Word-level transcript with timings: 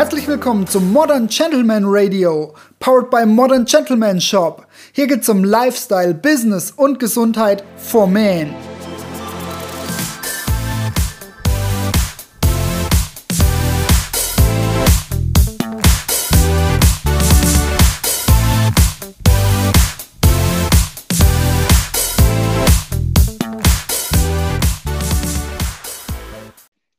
Herzlich 0.00 0.26
willkommen 0.28 0.66
zum 0.66 0.94
Modern 0.94 1.26
Gentleman 1.26 1.84
Radio, 1.84 2.54
powered 2.78 3.10
by 3.10 3.26
Modern 3.26 3.66
Gentleman 3.66 4.18
Shop. 4.18 4.66
Hier 4.94 5.06
geht's 5.06 5.28
um 5.28 5.44
Lifestyle, 5.44 6.14
Business 6.14 6.70
und 6.70 6.98
Gesundheit 6.98 7.62
for 7.76 8.06
Men. 8.06 8.54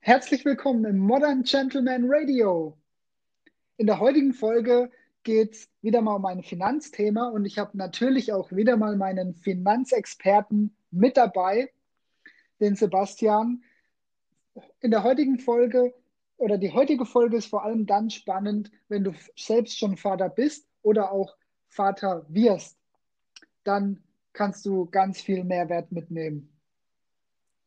Herzlich 0.02 0.46
willkommen 0.46 0.86
im 0.86 1.00
Modern 1.00 1.42
Gentleman 1.42 2.04
Radio. 2.06 2.78
In 3.82 3.88
der 3.88 4.00
heutigen 4.00 4.32
Folge 4.32 4.92
geht 5.24 5.56
es 5.56 5.70
wieder 5.82 6.04
mal 6.04 6.14
um 6.14 6.26
ein 6.28 6.44
Finanzthema 6.44 7.30
und 7.30 7.46
ich 7.46 7.58
habe 7.58 7.76
natürlich 7.76 8.32
auch 8.32 8.52
wieder 8.52 8.78
mal 8.78 8.96
meinen 8.96 9.34
Finanzexperten 9.34 10.78
mit 10.92 11.18
dabei, 11.18 11.74
den 12.60 12.76
Sebastian. 12.76 13.64
In 14.82 14.92
der 14.92 15.04
heutigen 15.04 15.40
Folge 15.40 15.96
oder 16.38 16.60
die 16.60 16.72
heutige 16.72 17.08
Folge 17.08 17.38
ist 17.38 17.48
vor 17.48 17.66
allem 17.66 17.88
dann 17.88 18.12
spannend, 18.12 18.72
wenn 18.88 19.04
du 19.04 19.16
selbst 19.36 19.80
schon 19.80 19.98
Vater 19.98 20.30
bist 20.30 20.68
oder 20.84 21.12
auch 21.12 21.36
Vater 21.68 22.24
wirst. 22.30 22.78
Dann 23.64 24.04
kannst 24.32 24.64
du 24.68 24.86
ganz 24.92 25.22
viel 25.22 25.44
Mehrwert 25.44 25.92
mitnehmen. 25.92 26.56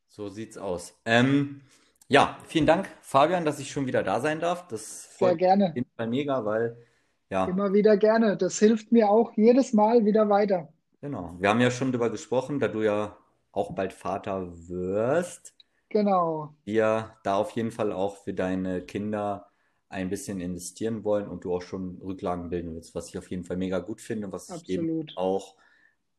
So 0.06 0.28
sieht's 0.28 0.58
aus. 0.58 0.94
Ähm, 1.06 1.60
ja, 2.08 2.38
vielen 2.46 2.66
Dank, 2.66 2.88
Fabian, 3.02 3.44
dass 3.44 3.58
ich 3.58 3.70
schon 3.72 3.86
wieder 3.86 4.02
da 4.02 4.20
sein 4.20 4.40
darf. 4.40 4.68
Das 4.68 5.06
Sehr 5.18 5.34
freut 5.34 5.40
mich 5.42 5.46
gerne. 5.46 5.66
auf 5.70 5.76
jeden 5.76 5.90
Fall 5.96 6.06
mega, 6.08 6.44
weil, 6.44 6.76
ja, 7.30 7.56
Immer 7.56 7.72
wieder 7.72 7.96
gerne. 7.96 8.36
Das 8.36 8.58
hilft 8.58 8.92
mir 8.92 9.08
auch 9.08 9.32
jedes 9.34 9.72
Mal 9.72 10.04
wieder 10.04 10.28
weiter. 10.28 10.68
genau. 11.00 11.36
Wir 11.38 11.50
haben 11.50 11.60
ja 11.60 11.70
schon 11.70 11.92
darüber 11.92 12.10
gesprochen, 12.10 12.58
da 12.60 12.68
du 12.68 12.82
ja 12.82 13.16
auch 13.52 13.72
bald 13.74 13.92
Vater 13.92 14.48
wirst, 14.68 15.54
Genau, 15.88 16.54
wir 16.64 17.16
da 17.22 17.36
auf 17.36 17.50
jeden 17.52 17.70
Fall 17.70 17.92
auch 17.92 18.16
für 18.16 18.34
deine 18.34 18.82
Kinder 18.84 19.50
ein 19.88 20.10
bisschen 20.10 20.40
investieren 20.40 21.04
wollen 21.04 21.28
und 21.28 21.44
du 21.44 21.54
auch 21.54 21.62
schon 21.62 21.98
Rücklagen 22.02 22.50
bilden 22.50 22.74
willst, 22.74 22.94
was 22.94 23.08
ich 23.08 23.18
auf 23.18 23.30
jeden 23.30 23.44
Fall 23.44 23.56
mega 23.56 23.78
gut 23.78 24.00
finde 24.00 24.26
und 24.26 24.32
was 24.32 24.50
ich 24.50 24.68
eben 24.68 24.90
absolut. 24.90 25.12
auch 25.14 25.56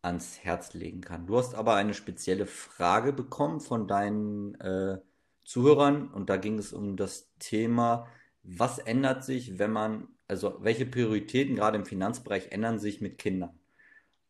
ans 0.02 0.40
Herz 0.44 0.74
legen 0.74 1.02
kann. 1.02 1.28
Du 1.28 1.38
hast 1.38 1.56
aber 1.56 1.76
eine 1.76 1.94
spezielle 1.94 2.46
Frage 2.48 3.14
bekommen 3.14 3.60
von 3.62 3.88
deinen 3.88 4.56
äh, 4.62 5.00
Zuhörern 5.46 6.10
und 6.10 6.30
da 6.30 6.38
ging 6.38 6.58
es 6.58 6.74
um 6.74 6.98
das 6.98 7.32
Thema, 7.40 8.08
was 8.44 8.80
ändert 8.80 9.24
sich, 9.24 9.58
wenn 9.58 9.72
man, 9.72 10.08
also 10.28 10.58
welche 10.60 10.86
Prioritäten 10.86 11.56
gerade 11.56 11.78
im 11.78 11.86
Finanzbereich 11.86 12.52
ändern 12.52 12.80
sich 12.80 13.00
mit 13.00 13.18
Kindern? 13.18 13.58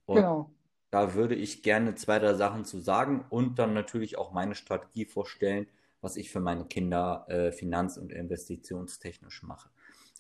Und 0.06 0.18
Genau. 0.18 0.52
da 0.92 1.16
würde 1.16 1.36
ich 1.36 1.64
gerne 1.64 1.96
zwei, 1.96 2.20
drei 2.20 2.34
Sachen 2.36 2.66
zu 2.66 2.80
sagen 2.80 3.26
und 3.30 3.60
dann 3.60 3.74
natürlich 3.74 4.18
auch 4.18 4.32
meine 4.32 4.56
Strategie 4.56 5.06
vorstellen, 5.06 5.68
was 6.02 6.18
ich 6.18 6.32
für 6.32 6.40
meine 6.40 6.66
Kinder 6.66 7.26
äh, 7.30 7.52
finanz- 7.52 7.98
und 7.98 8.12
investitionstechnisch 8.12 9.42
mache. 9.44 9.70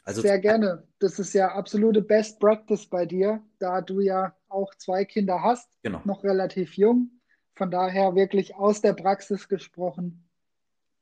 Also 0.03 0.21
Sehr 0.21 0.39
gerne. 0.39 0.87
Das 0.99 1.19
ist 1.19 1.33
ja 1.33 1.49
absolute 1.49 2.01
Best 2.01 2.39
Practice 2.39 2.85
bei 2.85 3.05
dir, 3.05 3.41
da 3.59 3.81
du 3.81 3.99
ja 3.99 4.35
auch 4.49 4.73
zwei 4.75 5.03
Kinder 5.03 5.41
hast, 5.41 5.69
genau. 5.81 6.01
noch 6.05 6.23
relativ 6.23 6.77
jung. 6.77 7.09
Von 7.55 7.71
daher 7.71 8.15
wirklich 8.15 8.55
aus 8.55 8.81
der 8.81 8.93
Praxis 8.93 9.47
gesprochen. 9.47 10.24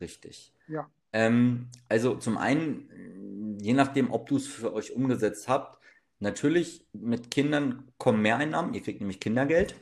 Richtig. 0.02 0.53
Ja, 0.67 0.89
Ähm, 1.13 1.69
also 1.89 2.15
zum 2.15 2.37
einen, 2.37 3.59
je 3.61 3.73
nachdem, 3.73 4.11
ob 4.11 4.27
du 4.27 4.37
es 4.37 4.48
für 4.48 4.73
euch 4.73 4.93
umgesetzt 4.93 5.48
habt, 5.48 5.80
natürlich 6.20 6.86
mit 6.93 7.31
Kindern 7.31 7.92
kommen 7.98 8.21
Mehreinnahmen. 8.21 8.73
Ihr 8.73 8.81
kriegt 8.81 9.02
nämlich 9.02 9.20
Kindergeld. 9.20 9.76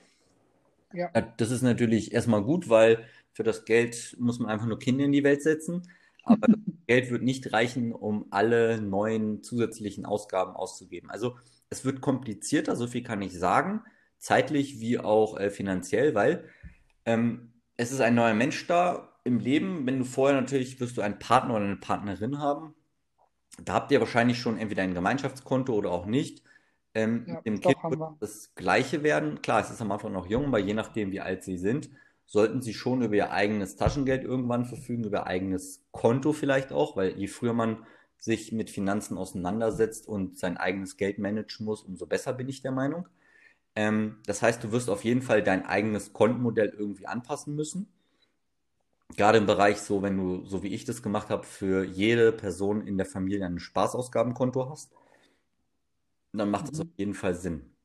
ja, 0.94 1.09
Ja, 1.16 1.22
Das 1.22 1.51
ist 1.51 1.61
natürlich 1.61 2.13
erstmal 2.13 2.44
gut, 2.44 2.69
weil 2.69 3.05
für 3.33 3.44
das 3.44 3.66
Geld 3.66 4.16
muss 4.19 4.39
man 4.39 4.49
einfach 4.49 4.67
nur 4.67 4.79
Kinder 4.79 5.05
in 5.05 5.11
die 5.11 5.23
Welt 5.23 5.41
setzen. 5.41 5.83
Aber 6.23 6.47
das 6.47 6.57
Geld 6.88 7.11
wird 7.11 7.23
nicht 7.23 7.53
reichen, 7.53 7.93
um 7.93 8.28
alle 8.31 8.81
neuen 8.81 9.43
zusätzlichen 9.43 10.05
Ausgaben 10.05 10.55
auszugeben. 10.55 11.09
Also 11.09 11.38
es 11.69 11.85
wird 11.85 12.01
komplizierter, 12.01 12.75
so 12.75 12.88
viel 12.88 13.03
kann 13.03 13.22
ich 13.22 13.38
sagen, 13.38 13.81
zeitlich 14.19 14.79
wie 14.79 14.99
auch 14.99 15.38
äh, 15.39 15.49
finanziell, 15.49 16.13
weil 16.16 16.49
ähm, 17.05 17.53
es 17.78 17.91
ist 17.91 18.01
ein 18.01 18.16
neuer 18.16 18.33
Mensch 18.33 18.67
da 18.67 19.10
im 19.23 19.39
Leben. 19.39 19.85
Wenn 19.85 19.99
du 19.99 20.05
vorher 20.05 20.39
natürlich 20.39 20.79
wirst 20.79 20.97
du 20.97 21.01
einen 21.01 21.19
Partner 21.19 21.55
oder 21.55 21.65
eine 21.65 21.77
Partnerin 21.77 22.39
haben. 22.39 22.73
Da 23.63 23.73
habt 23.73 23.91
ihr 23.91 23.99
wahrscheinlich 23.99 24.39
schon 24.39 24.57
entweder 24.57 24.83
ein 24.83 24.93
Gemeinschaftskonto 24.93 25.73
oder 25.73 25.91
auch 25.91 26.05
nicht. 26.05 26.43
Ähm, 26.93 27.25
ja, 27.27 27.41
dem 27.41 27.61
Kind 27.61 27.77
wird 27.83 27.99
wir. 27.99 28.17
das 28.19 28.53
Gleiche 28.55 29.03
werden. 29.03 29.41
Klar, 29.41 29.61
es 29.61 29.71
ist 29.71 29.81
am 29.81 29.91
Anfang 29.91 30.11
noch 30.11 30.27
jung, 30.27 30.45
aber 30.45 30.59
je 30.59 30.73
nachdem, 30.73 31.11
wie 31.11 31.21
alt 31.21 31.43
sie 31.43 31.57
sind, 31.57 31.89
sollten 32.25 32.61
sie 32.61 32.73
schon 32.73 33.01
über 33.01 33.15
ihr 33.15 33.31
eigenes 33.31 33.75
Taschengeld 33.75 34.23
irgendwann 34.23 34.65
verfügen, 34.65 35.03
über 35.03 35.19
ihr 35.19 35.27
eigenes 35.27 35.83
Konto 35.91 36.33
vielleicht 36.33 36.71
auch, 36.71 36.95
weil 36.95 37.17
je 37.17 37.27
früher 37.27 37.53
man 37.53 37.85
sich 38.17 38.51
mit 38.51 38.69
Finanzen 38.69 39.17
auseinandersetzt 39.17 40.07
und 40.07 40.37
sein 40.37 40.57
eigenes 40.57 40.95
Geld 40.97 41.17
managen 41.17 41.65
muss, 41.65 41.83
umso 41.83 42.05
besser 42.05 42.33
bin 42.33 42.47
ich 42.49 42.61
der 42.61 42.71
Meinung. 42.71 43.07
Ähm, 43.75 44.19
das 44.25 44.41
heißt, 44.41 44.63
du 44.63 44.71
wirst 44.71 44.89
auf 44.89 45.03
jeden 45.03 45.21
Fall 45.21 45.43
dein 45.43 45.65
eigenes 45.65 46.13
Kontenmodell 46.13 46.69
irgendwie 46.77 47.07
anpassen 47.07 47.55
müssen. 47.55 47.87
Gerade 49.16 49.38
im 49.38 49.45
Bereich 49.45 49.79
so, 49.79 50.01
wenn 50.01 50.17
du, 50.17 50.45
so 50.45 50.63
wie 50.63 50.69
ich 50.73 50.85
das 50.85 51.01
gemacht 51.03 51.29
habe, 51.29 51.44
für 51.45 51.83
jede 51.85 52.31
Person 52.31 52.85
in 52.85 52.97
der 52.97 53.05
Familie 53.05 53.45
ein 53.45 53.59
Spaßausgabenkonto 53.59 54.69
hast, 54.69 54.91
dann 56.33 56.49
macht 56.49 56.72
das 56.72 56.79
auf 56.81 56.88
Mhm. 56.88 56.91
jeden 56.97 57.13
Fall 57.13 57.35
Sinn. 57.35 57.75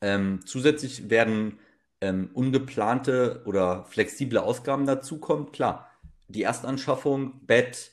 Ähm, 0.00 0.40
zusätzlich 0.46 1.10
werden 1.10 1.58
ähm, 2.00 2.30
ungeplante 2.34 3.42
oder 3.46 3.84
flexible 3.86 4.38
Ausgaben 4.38 4.86
dazukommen. 4.86 5.52
Klar, 5.52 5.90
die 6.28 6.42
Erstanschaffung, 6.44 7.46
Bett, 7.46 7.92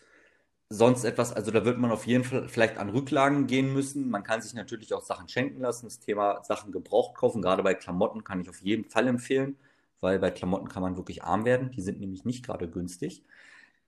sonst 0.69 1.05
etwas, 1.05 1.33
also 1.33 1.51
da 1.51 1.65
wird 1.65 1.79
man 1.79 1.91
auf 1.91 2.07
jeden 2.07 2.23
Fall 2.25 2.49
vielleicht 2.49 2.77
an 2.77 2.89
Rücklagen 2.89 3.47
gehen 3.47 3.73
müssen. 3.73 4.09
Man 4.09 4.23
kann 4.23 4.41
sich 4.41 4.53
natürlich 4.53 4.93
auch 4.93 5.03
Sachen 5.03 5.29
schenken 5.29 5.61
lassen. 5.61 5.87
Das 5.87 5.99
Thema 5.99 6.43
Sachen 6.43 6.71
gebraucht 6.71 7.15
kaufen, 7.15 7.41
gerade 7.41 7.63
bei 7.63 7.73
Klamotten 7.75 8.23
kann 8.23 8.41
ich 8.41 8.49
auf 8.49 8.61
jeden 8.61 8.85
Fall 8.85 9.07
empfehlen, 9.07 9.57
weil 10.01 10.19
bei 10.19 10.31
Klamotten 10.31 10.69
kann 10.69 10.81
man 10.81 10.97
wirklich 10.97 11.23
arm 11.23 11.45
werden. 11.45 11.71
Die 11.71 11.81
sind 11.81 11.99
nämlich 11.99 12.25
nicht 12.25 12.45
gerade 12.45 12.69
günstig. 12.69 13.23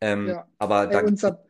Ähm, 0.02 0.28
Ja. 0.28 0.48
aber 0.58 0.88
da 0.88 1.02
unser, 1.02 1.44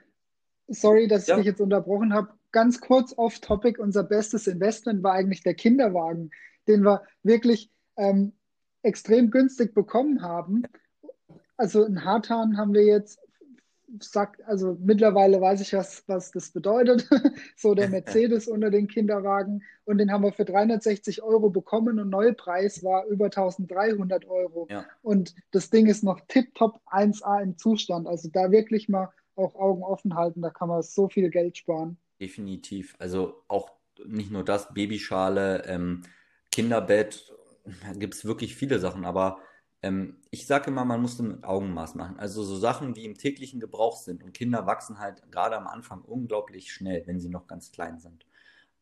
sorry, 0.68 1.08
dass 1.08 1.28
ich 1.28 1.36
dich 1.36 1.46
ja, 1.46 1.52
jetzt 1.52 1.62
unterbrochen 1.62 2.14
habe. 2.14 2.30
Ganz 2.52 2.82
kurz 2.82 3.14
off-topic, 3.16 3.80
unser 3.80 4.04
bestes 4.04 4.48
Investment 4.48 5.04
war 5.04 5.14
eigentlich 5.14 5.44
der 5.44 5.54
Kinderwagen, 5.54 6.32
den 6.68 6.84
wir 6.84 7.04
wirklich 7.22 7.72
ähm, 7.96 8.34
extrem 8.82 9.30
günstig 9.30 9.76
bekommen 9.76 10.22
haben. 10.24 10.64
Also 11.58 11.86
einen 11.86 12.04
Hartan 12.06 12.58
haben 12.58 12.74
wir 12.74 12.86
jetzt, 12.86 13.20
sagt, 14.00 14.44
also 14.46 14.78
mittlerweile 14.82 15.42
weiß 15.42 15.62
ich, 15.62 15.74
was, 15.74 16.04
was 16.08 16.32
das 16.32 16.52
bedeutet. 16.52 17.08
So 17.56 17.76
der 17.76 17.90
Mercedes 17.90 18.48
unter 18.48 18.70
den 18.70 18.88
Kinderwagen. 18.88 19.64
Und 19.86 19.98
den 19.98 20.12
haben 20.12 20.24
wir 20.24 20.32
für 20.32 20.46
360 20.46 21.24
Euro 21.24 21.50
bekommen 21.50 22.00
und 22.00 22.10
Neupreis 22.10 22.84
war 22.84 23.06
über 23.08 23.26
1300 23.26 24.26
Euro. 24.26 24.68
ja. 24.70 24.86
Und 25.02 25.36
das 25.52 25.70
Ding 25.70 25.88
ist 25.88 26.04
noch 26.04 26.22
tipptopp 26.28 26.80
1A 26.88 27.42
im 27.42 27.58
Zustand. 27.58 28.08
Also 28.08 28.30
da 28.32 28.52
wirklich 28.52 28.90
mal 28.90 29.10
auch 29.36 29.56
Augen 29.56 29.84
offen 29.84 30.16
halten, 30.16 30.42
da 30.42 30.50
kann 30.50 30.68
man 30.68 30.82
so 30.84 31.08
viel 31.08 31.30
Geld 31.30 31.58
sparen. 31.58 31.98
Definitiv. 32.20 32.96
Also 33.00 33.44
auch 33.48 33.72
nicht 34.06 34.32
nur 34.32 34.44
das, 34.44 34.74
Babyschale, 34.74 35.64
ähm, 35.66 36.04
Kinderbett, 36.52 37.34
da 37.86 37.94
gibt 37.94 38.16
es 38.16 38.26
wirklich 38.26 38.56
viele 38.56 38.80
Sachen, 38.80 39.06
aber 39.06 39.40
ähm, 39.82 40.18
ich 40.32 40.48
sage 40.48 40.70
immer, 40.72 40.86
man 40.86 41.02
muss 41.02 41.18
das 41.18 41.26
mit 41.26 41.44
Augenmaß 41.44 41.96
machen. 41.96 42.20
Also 42.20 42.44
so 42.44 42.58
Sachen, 42.58 42.94
die 42.94 43.06
im 43.06 43.18
täglichen 43.18 43.60
Gebrauch 43.60 43.98
sind 43.98 44.24
und 44.24 44.34
Kinder 44.34 44.66
wachsen 44.68 45.00
halt 45.00 45.32
gerade 45.32 45.58
am 45.58 45.68
Anfang 45.68 46.02
unglaublich 46.02 46.72
schnell, 46.74 47.04
wenn 47.08 47.20
sie 47.20 47.30
noch 47.30 47.48
ganz 47.48 47.72
klein 47.72 48.00
sind. 48.00 48.26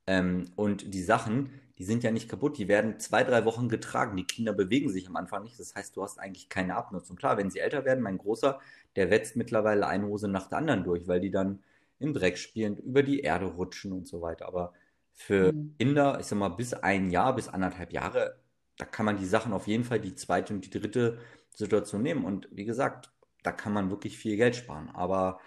Ähm, 0.08 0.46
und 0.56 0.94
die 0.94 1.04
Sachen, 1.04 1.52
die 1.78 1.84
sind 1.86 2.04
ja 2.04 2.12
nicht 2.12 2.30
kaputt, 2.30 2.58
die 2.58 2.68
werden 2.68 3.00
zwei, 3.00 3.24
drei 3.24 3.46
Wochen 3.46 3.70
getragen. 3.70 4.16
Die 4.18 4.26
Kinder 4.26 4.54
bewegen 4.54 4.90
sich 4.90 5.08
am 5.08 5.16
Anfang 5.18 5.44
nicht. 5.44 5.60
Das 5.60 5.76
heißt, 5.76 5.96
du 5.96 6.04
hast 6.04 6.20
eigentlich 6.20 6.50
keine 6.50 6.76
Abnutzung. 6.76 7.18
Klar, 7.18 7.38
wenn 7.38 7.52
sie 7.52 7.60
älter 7.60 7.86
werden, 7.86 8.04
mein 8.04 8.18
Großer, 8.18 8.60
der 8.96 9.10
wetzt 9.12 9.36
mittlerweile 9.36 9.88
eine 9.88 10.08
Hose 10.08 10.28
nach 10.30 10.48
der 10.50 10.60
anderen 10.60 10.84
durch, 10.84 11.08
weil 11.08 11.20
die 11.22 11.32
dann 11.32 11.64
im 12.00 12.14
Dreck 12.14 12.38
spielen, 12.38 12.78
über 12.78 13.04
die 13.04 13.20
Erde 13.22 13.46
rutschen 13.48 13.92
und 13.92 14.08
so 14.08 14.22
weiter. 14.22 14.48
Aber 14.48 14.74
für 15.14 15.52
Mhm. 15.52 15.78
Kinder, 15.80 16.20
ich 16.20 16.26
sag 16.28 16.40
mal, 16.40 16.50
bis 16.50 16.74
ein 16.74 17.10
Jahr, 17.12 17.36
bis 17.36 17.48
anderthalb 17.50 17.92
Jahre, 17.94 18.40
da 18.78 18.86
kann 18.86 19.06
man 19.06 19.18
die 19.18 19.26
Sachen 19.26 19.54
auf 19.54 19.68
jeden 19.68 19.84
Fall 19.84 20.00
die 20.00 20.16
zweite 20.16 20.54
und 20.54 20.66
die 20.66 20.80
dritte 20.80 21.20
Situation 21.54 22.02
nehmen. 22.04 22.26
Und 22.26 22.48
wie 22.52 22.66
gesagt, 22.66 23.12
da 23.44 23.52
kann 23.52 23.74
man 23.74 23.90
wirklich 23.90 24.18
viel 24.18 24.38
Geld 24.38 24.56
sparen. 24.56 24.90
Aber 24.90 25.40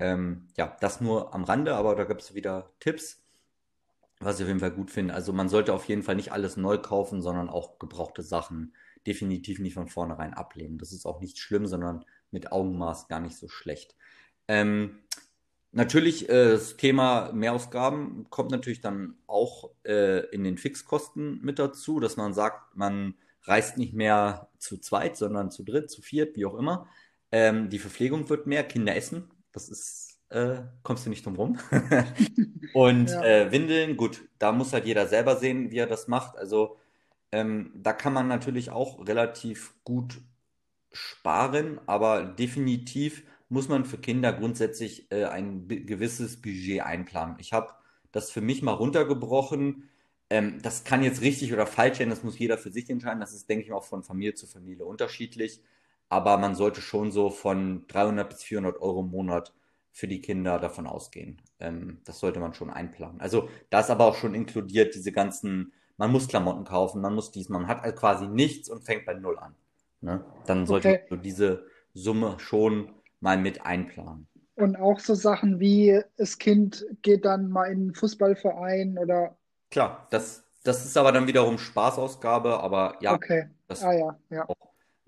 ähm, 0.00 0.48
ja, 0.56 0.76
das 0.80 1.00
nur 1.00 1.34
am 1.34 1.44
Rande, 1.44 1.74
aber 1.74 1.94
da 1.96 2.04
gibt 2.04 2.22
es 2.22 2.34
wieder 2.34 2.70
Tipps. 2.80 3.22
Was 4.20 4.36
ich 4.36 4.44
auf 4.44 4.48
jeden 4.48 4.60
Fall 4.60 4.72
gut 4.72 4.90
finde. 4.90 5.14
Also 5.14 5.32
man 5.32 5.48
sollte 5.48 5.72
auf 5.72 5.84
jeden 5.84 6.02
Fall 6.02 6.16
nicht 6.16 6.32
alles 6.32 6.56
neu 6.56 6.78
kaufen, 6.78 7.22
sondern 7.22 7.48
auch 7.48 7.78
gebrauchte 7.78 8.22
Sachen 8.22 8.74
definitiv 9.06 9.60
nicht 9.60 9.74
von 9.74 9.86
vornherein 9.86 10.34
ablehnen. 10.34 10.78
Das 10.78 10.92
ist 10.92 11.06
auch 11.06 11.20
nicht 11.20 11.38
schlimm, 11.38 11.66
sondern 11.66 12.04
mit 12.32 12.50
Augenmaß 12.50 13.06
gar 13.06 13.20
nicht 13.20 13.36
so 13.36 13.48
schlecht. 13.48 13.96
Ähm, 14.48 14.98
Natürlich, 15.78 16.28
äh, 16.28 16.50
das 16.50 16.76
Thema 16.76 17.30
Mehrausgaben 17.32 18.26
kommt 18.30 18.50
natürlich 18.50 18.80
dann 18.80 19.14
auch 19.28 19.70
äh, 19.84 20.26
in 20.34 20.42
den 20.42 20.58
Fixkosten 20.58 21.40
mit 21.44 21.60
dazu, 21.60 22.00
dass 22.00 22.16
man 22.16 22.34
sagt, 22.34 22.74
man 22.76 23.14
reist 23.44 23.78
nicht 23.78 23.94
mehr 23.94 24.48
zu 24.58 24.78
zweit, 24.78 25.16
sondern 25.16 25.52
zu 25.52 25.62
dritt, 25.62 25.88
zu 25.88 26.02
viert, 26.02 26.34
wie 26.36 26.46
auch 26.46 26.56
immer. 26.58 26.88
Ähm, 27.30 27.70
die 27.70 27.78
Verpflegung 27.78 28.28
wird 28.28 28.48
mehr, 28.48 28.64
Kinder 28.64 28.96
essen, 28.96 29.30
das 29.52 29.68
ist, 29.68 30.18
äh, 30.30 30.62
kommst 30.82 31.06
du 31.06 31.10
nicht 31.10 31.24
drum 31.24 31.36
rum. 31.36 31.58
Und 32.72 33.10
Ja, 33.10 33.22
äh, 33.22 33.52
Windeln, 33.52 33.96
gut, 33.96 34.28
da 34.40 34.50
muss 34.50 34.72
halt 34.72 34.84
jeder 34.86 35.06
selber 35.06 35.36
sehen, 35.36 35.70
wie 35.70 35.78
er 35.78 35.86
das 35.86 36.08
macht. 36.08 36.36
Also 36.36 36.76
ähm, 37.32 37.72
da 37.76 37.92
kann 37.92 38.12
man 38.14 38.28
natürlich 38.28 38.70
auch 38.70 39.06
relativ 39.06 39.74
gut 39.84 40.20
sparen, 40.92 41.80
aber 41.86 42.24
definitiv 42.24 43.22
muss 43.48 43.68
man 43.68 43.84
für 43.84 43.98
Kinder 43.98 44.32
grundsätzlich 44.32 45.10
äh, 45.10 45.24
ein 45.24 45.68
gewisses 45.68 46.40
Budget 46.40 46.82
einplanen. 46.82 47.36
Ich 47.38 47.52
habe 47.52 47.72
das 48.12 48.30
für 48.30 48.40
mich 48.40 48.62
mal 48.62 48.72
runtergebrochen. 48.72 49.88
Ähm, 50.30 50.60
das 50.62 50.84
kann 50.84 51.02
jetzt 51.02 51.22
richtig 51.22 51.52
oder 51.52 51.66
falsch 51.66 51.98
sein, 51.98 52.10
das 52.10 52.22
muss 52.22 52.38
jeder 52.38 52.58
für 52.58 52.70
sich 52.70 52.90
entscheiden. 52.90 53.20
Das 53.20 53.32
ist, 53.32 53.48
denke 53.48 53.64
ich 53.64 53.72
auch 53.72 53.84
von 53.84 54.02
Familie 54.02 54.34
zu 54.34 54.46
Familie 54.46 54.84
unterschiedlich. 54.84 55.62
Aber 56.10 56.38
man 56.38 56.54
sollte 56.54 56.80
schon 56.80 57.10
so 57.10 57.30
von 57.30 57.86
300 57.88 58.28
bis 58.28 58.42
400 58.42 58.80
Euro 58.80 59.00
im 59.00 59.10
Monat 59.10 59.52
für 59.92 60.08
die 60.08 60.20
Kinder 60.20 60.58
davon 60.58 60.86
ausgehen. 60.86 61.40
Ähm, 61.58 62.00
das 62.04 62.20
sollte 62.20 62.40
man 62.40 62.54
schon 62.54 62.70
einplanen. 62.70 63.20
Also 63.20 63.48
da 63.70 63.80
ist 63.80 63.90
aber 63.90 64.04
auch 64.06 64.14
schon 64.14 64.34
inkludiert 64.34 64.94
diese 64.94 65.12
ganzen, 65.12 65.72
man 65.96 66.12
muss 66.12 66.28
Klamotten 66.28 66.64
kaufen, 66.64 67.00
man 67.00 67.14
muss 67.14 67.32
dies, 67.32 67.48
man 67.48 67.66
hat 67.66 67.82
halt 67.82 67.96
quasi 67.96 68.28
nichts 68.28 68.68
und 68.68 68.84
fängt 68.84 69.06
bei 69.06 69.14
Null 69.14 69.38
an. 69.38 69.54
Ne? 70.00 70.24
Dann 70.46 70.66
sollte 70.66 70.88
okay. 70.88 71.06
so 71.08 71.16
diese 71.16 71.66
Summe 71.94 72.36
schon 72.38 72.92
mal 73.20 73.38
mit 73.38 73.64
einplanen. 73.64 74.28
Und 74.54 74.76
auch 74.76 74.98
so 74.98 75.14
Sachen 75.14 75.60
wie, 75.60 76.00
das 76.16 76.38
Kind 76.38 76.84
geht 77.02 77.24
dann 77.24 77.48
mal 77.48 77.66
in 77.66 77.78
einen 77.78 77.94
Fußballverein 77.94 78.98
oder, 78.98 79.36
Klar, 79.70 80.06
das, 80.10 80.44
das 80.64 80.84
ist 80.84 80.96
aber 80.96 81.12
dann 81.12 81.26
wiederum 81.26 81.58
Spaßausgabe, 81.58 82.60
aber 82.60 82.96
ja, 83.00 83.14
okay. 83.14 83.48
das 83.66 83.82
Ah 83.82 83.92
ja, 83.92 84.18
ja. 84.30 84.48
auch. 84.48 84.56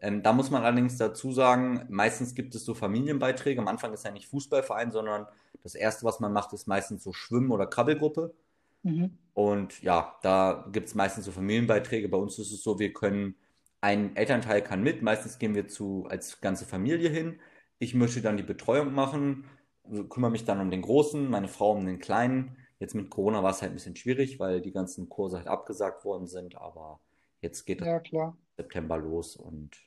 Ähm, 0.00 0.22
da 0.22 0.32
muss 0.32 0.50
man 0.50 0.62
allerdings 0.62 0.96
dazu 0.96 1.32
sagen, 1.32 1.86
meistens 1.88 2.34
gibt 2.34 2.54
es 2.54 2.64
so 2.64 2.74
Familienbeiträge. 2.74 3.60
Am 3.60 3.68
Anfang 3.68 3.92
ist 3.92 4.04
ja 4.04 4.10
nicht 4.10 4.28
Fußballverein, 4.28 4.92
sondern 4.92 5.26
das 5.62 5.74
Erste, 5.74 6.04
was 6.04 6.20
man 6.20 6.32
macht, 6.32 6.52
ist 6.52 6.66
meistens 6.66 7.02
so 7.02 7.12
Schwimmen- 7.12 7.50
oder 7.50 7.66
Krabbelgruppe. 7.66 8.34
Mhm. 8.82 9.18
Und 9.34 9.82
ja, 9.82 10.16
da 10.22 10.66
gibt 10.72 10.88
es 10.88 10.94
meistens 10.94 11.24
so 11.24 11.32
Familienbeiträge. 11.32 12.08
Bei 12.08 12.18
uns 12.18 12.38
ist 12.38 12.52
es 12.52 12.62
so, 12.62 12.78
wir 12.78 12.92
können, 12.92 13.36
ein 13.80 14.14
Elternteil 14.16 14.62
kann 14.62 14.82
mit. 14.82 15.02
Meistens 15.02 15.38
gehen 15.38 15.54
wir 15.54 15.68
zu 15.68 16.06
als 16.10 16.40
ganze 16.40 16.66
Familie 16.66 17.08
hin. 17.10 17.40
Ich 17.80 17.94
möchte 17.94 18.22
dann 18.22 18.36
die 18.38 18.44
Betreuung 18.44 18.94
machen, 18.94 19.46
also 19.84 20.06
kümmere 20.06 20.30
mich 20.30 20.44
dann 20.44 20.60
um 20.60 20.70
den 20.70 20.82
Großen, 20.82 21.28
meine 21.28 21.48
Frau 21.48 21.72
um 21.72 21.86
den 21.86 21.98
Kleinen. 21.98 22.56
Jetzt 22.78 22.94
mit 22.94 23.10
Corona 23.10 23.42
war 23.42 23.50
es 23.50 23.62
halt 23.62 23.72
ein 23.72 23.76
bisschen 23.76 23.96
schwierig, 23.96 24.38
weil 24.38 24.60
die 24.62 24.72
ganzen 24.72 25.08
Kurse 25.10 25.38
halt 25.38 25.48
abgesagt 25.48 26.04
worden 26.04 26.28
sind. 26.28 26.56
Aber 26.56 27.00
jetzt 27.42 27.66
geht 27.66 27.82
Ja, 27.84 27.98
klar. 28.00 28.36
September 28.58 28.98
los 28.98 29.36
und 29.36 29.78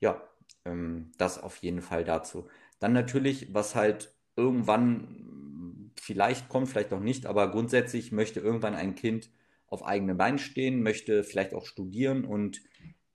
ja, 0.00 0.22
ähm, 0.64 1.12
das 1.18 1.42
auf 1.42 1.58
jeden 1.58 1.82
Fall 1.82 2.04
dazu. 2.04 2.48
Dann 2.80 2.92
natürlich, 2.92 3.54
was 3.54 3.74
halt 3.74 4.14
irgendwann 4.36 5.92
vielleicht 6.00 6.48
kommt, 6.48 6.68
vielleicht 6.68 6.92
auch 6.92 7.00
nicht, 7.00 7.26
aber 7.26 7.50
grundsätzlich 7.50 8.12
möchte 8.12 8.40
irgendwann 8.40 8.74
ein 8.74 8.94
Kind 8.94 9.30
auf 9.68 9.84
eigenen 9.84 10.16
Beinen 10.16 10.38
stehen, 10.38 10.82
möchte 10.82 11.24
vielleicht 11.24 11.54
auch 11.54 11.66
studieren 11.66 12.24
und 12.24 12.62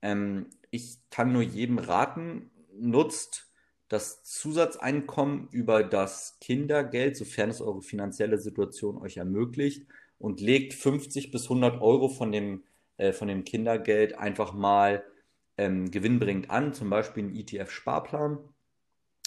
ähm, 0.02 0.50
ich 0.70 0.98
kann 1.10 1.32
nur 1.32 1.42
jedem 1.42 1.78
raten, 1.78 2.50
nutzt 2.78 3.51
das 3.92 4.22
Zusatzeinkommen 4.24 5.48
über 5.50 5.84
das 5.84 6.38
Kindergeld, 6.40 7.14
sofern 7.14 7.50
es 7.50 7.60
eure 7.60 7.82
finanzielle 7.82 8.38
Situation 8.38 8.96
euch 8.96 9.18
ermöglicht, 9.18 9.86
und 10.18 10.40
legt 10.40 10.72
50 10.72 11.30
bis 11.30 11.44
100 11.44 11.82
Euro 11.82 12.08
von 12.08 12.32
dem, 12.32 12.64
äh, 12.96 13.12
von 13.12 13.28
dem 13.28 13.44
Kindergeld 13.44 14.16
einfach 14.18 14.54
mal 14.54 15.04
ähm, 15.58 15.90
gewinnbringend 15.90 16.48
an, 16.48 16.72
zum 16.72 16.88
Beispiel 16.88 17.24
einen 17.24 17.36
ETF-Sparplan 17.36 18.38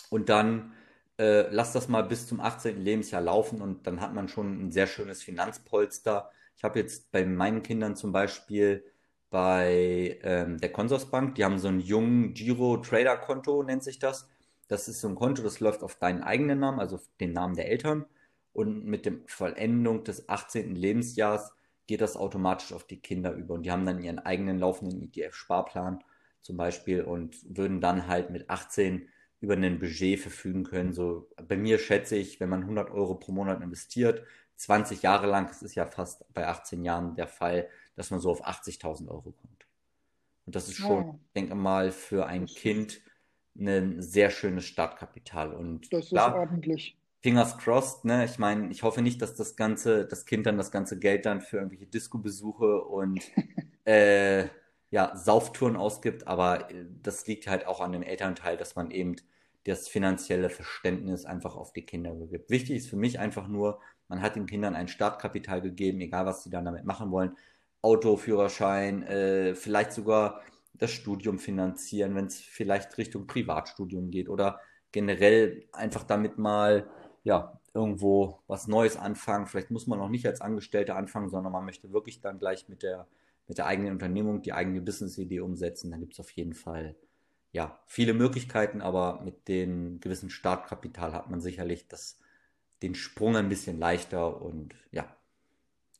und 0.09 0.29
dann 0.29 0.73
äh, 1.19 1.47
lass 1.51 1.71
das 1.71 1.87
mal 1.87 2.01
bis 2.01 2.25
zum 2.25 2.39
18. 2.39 2.81
Lebensjahr 2.81 3.21
laufen 3.21 3.61
und 3.61 3.85
dann 3.85 4.01
hat 4.01 4.15
man 4.15 4.27
schon 4.29 4.67
ein 4.67 4.71
sehr 4.71 4.87
schönes 4.87 5.21
Finanzpolster. 5.21 6.31
Ich 6.57 6.63
habe 6.63 6.79
jetzt 6.79 7.11
bei 7.11 7.23
meinen 7.23 7.61
Kindern 7.61 7.95
zum 7.95 8.11
Beispiel 8.11 8.83
bei 9.29 10.19
ähm, 10.23 10.57
der 10.59 10.71
Consorsbank, 10.71 11.35
die 11.35 11.45
haben 11.45 11.59
so 11.59 11.67
ein 11.67 11.81
jungen 11.81 12.33
Giro 12.33 12.77
Trader 12.77 13.17
Konto, 13.17 13.61
nennt 13.61 13.83
sich 13.83 13.99
das. 13.99 14.27
Das 14.67 14.87
ist 14.87 15.01
so 15.01 15.07
ein 15.07 15.15
Konto, 15.15 15.43
das 15.43 15.59
läuft 15.59 15.83
auf 15.83 15.95
deinen 15.95 16.23
eigenen 16.23 16.59
Namen, 16.59 16.79
also 16.79 16.95
auf 16.95 17.07
den 17.19 17.33
Namen 17.33 17.55
der 17.55 17.69
Eltern. 17.69 18.05
Und 18.53 18.85
mit 18.85 19.05
der 19.05 19.13
Vollendung 19.27 20.03
des 20.03 20.29
18. 20.29 20.75
Lebensjahres 20.75 21.51
geht 21.87 22.01
das 22.01 22.15
automatisch 22.15 22.73
auf 22.73 22.85
die 22.85 22.99
Kinder 22.99 23.33
über. 23.33 23.53
Und 23.53 23.63
die 23.63 23.71
haben 23.71 23.85
dann 23.85 24.01
ihren 24.01 24.19
eigenen 24.19 24.59
laufenden 24.59 25.01
ETF-Sparplan 25.03 26.03
zum 26.41 26.57
Beispiel 26.57 27.01
und 27.01 27.37
würden 27.57 27.81
dann 27.81 28.07
halt 28.07 28.29
mit 28.29 28.49
18 28.49 29.09
über 29.41 29.55
ein 29.55 29.79
Budget 29.79 30.19
verfügen 30.19 30.63
können. 30.63 30.93
So 30.93 31.29
bei 31.47 31.57
mir 31.57 31.77
schätze 31.77 32.15
ich, 32.15 32.39
wenn 32.39 32.49
man 32.49 32.61
100 32.61 32.89
Euro 32.91 33.15
pro 33.15 33.31
Monat 33.31 33.61
investiert, 33.61 34.23
20 34.55 35.01
Jahre 35.01 35.27
lang, 35.27 35.47
das 35.47 35.61
ist 35.61 35.75
ja 35.75 35.85
fast 35.85 36.31
bei 36.33 36.47
18 36.47 36.83
Jahren 36.83 37.15
der 37.15 37.27
Fall, 37.27 37.67
dass 37.95 38.09
man 38.09 38.19
so 38.19 38.31
auf 38.31 38.45
80.000 38.45 39.09
Euro 39.09 39.31
kommt. 39.31 39.67
Und 40.45 40.55
das 40.55 40.67
ist 40.67 40.77
schon, 40.77 41.19
ich 41.25 41.33
denke 41.33 41.55
mal, 41.55 41.91
für 41.91 42.25
ein 42.27 42.45
Kind 42.45 43.01
ein 43.57 44.01
sehr 44.01 44.29
schönes 44.29 44.65
Startkapital. 44.65 45.53
Und 45.53 45.91
das 45.91 46.05
ist 46.05 46.09
klar, 46.09 46.35
ordentlich. 46.35 46.97
Fingers 47.21 47.57
crossed, 47.57 48.05
ne? 48.05 48.25
Ich 48.25 48.37
meine, 48.37 48.69
ich 48.69 48.83
hoffe 48.83 49.01
nicht, 49.01 49.21
dass 49.21 49.35
das 49.35 49.55
ganze, 49.55 50.05
das 50.05 50.25
Kind 50.25 50.45
dann 50.45 50.57
das 50.57 50.71
ganze 50.71 50.99
Geld 50.99 51.25
dann 51.25 51.41
für 51.41 51.57
irgendwelche 51.57 51.87
Disco-Besuche 51.87 52.83
und 52.83 53.21
äh, 53.85 54.47
ja, 54.91 55.15
Sauftouren 55.15 55.75
ausgibt, 55.75 56.27
aber 56.27 56.69
äh, 56.71 56.85
das 57.01 57.25
liegt 57.27 57.47
halt 57.47 57.65
auch 57.67 57.81
an 57.81 57.93
dem 57.93 58.03
Elternteil, 58.03 58.57
dass 58.57 58.75
man 58.75 58.91
eben 58.91 59.15
das 59.65 59.87
finanzielle 59.87 60.49
Verständnis 60.49 61.25
einfach 61.25 61.55
auf 61.55 61.73
die 61.73 61.81
Kinder 61.85 62.13
gibt. 62.27 62.49
Wichtig 62.51 62.77
ist 62.77 62.89
für 62.89 62.95
mich 62.95 63.19
einfach 63.19 63.47
nur, 63.47 63.79
man 64.07 64.21
hat 64.21 64.35
den 64.35 64.45
Kindern 64.45 64.75
ein 64.75 64.87
Startkapital 64.87 65.61
gegeben, 65.61 66.01
egal 66.01 66.25
was 66.27 66.43
sie 66.43 66.51
dann 66.51 66.65
damit 66.65 66.85
machen 66.85 67.11
wollen. 67.11 67.35
Auto, 67.81 68.17
Führerschein, 68.17 69.03
äh, 69.03 69.55
vielleicht 69.55 69.93
sogar 69.93 70.41
das 70.77 70.91
Studium 70.91 71.39
finanzieren, 71.39 72.15
wenn 72.15 72.25
es 72.25 72.39
vielleicht 72.39 72.97
Richtung 72.97 73.27
Privatstudium 73.27 74.11
geht 74.11 74.29
oder 74.29 74.59
generell 74.91 75.65
einfach 75.71 76.03
damit 76.03 76.37
mal, 76.37 76.89
ja, 77.23 77.59
irgendwo 77.73 78.39
was 78.47 78.67
Neues 78.67 78.95
anfangen. 78.95 79.47
Vielleicht 79.47 79.71
muss 79.71 79.87
man 79.87 79.99
auch 79.99 80.09
nicht 80.09 80.25
als 80.25 80.41
Angestellter 80.41 80.95
anfangen, 80.95 81.29
sondern 81.29 81.51
man 81.51 81.65
möchte 81.65 81.91
wirklich 81.91 82.21
dann 82.21 82.39
gleich 82.39 82.69
mit 82.69 82.83
der, 82.83 83.07
mit 83.47 83.57
der 83.57 83.65
eigenen 83.65 83.93
Unternehmung 83.93 84.41
die 84.41 84.53
eigene 84.53 84.81
Business-Idee 84.81 85.41
umsetzen. 85.41 85.91
Dann 85.91 85.99
gibt 85.99 86.13
es 86.13 86.19
auf 86.19 86.31
jeden 86.31 86.53
Fall, 86.53 86.95
ja, 87.51 87.79
viele 87.87 88.13
Möglichkeiten, 88.13 88.81
aber 88.81 89.21
mit 89.23 89.47
dem 89.47 89.99
gewissen 89.99 90.29
Startkapital 90.29 91.13
hat 91.13 91.29
man 91.29 91.41
sicherlich 91.41 91.87
das, 91.87 92.19
den 92.81 92.95
Sprung 92.95 93.35
ein 93.35 93.49
bisschen 93.49 93.77
leichter 93.77 94.41
und 94.41 94.73
ja, 94.91 95.13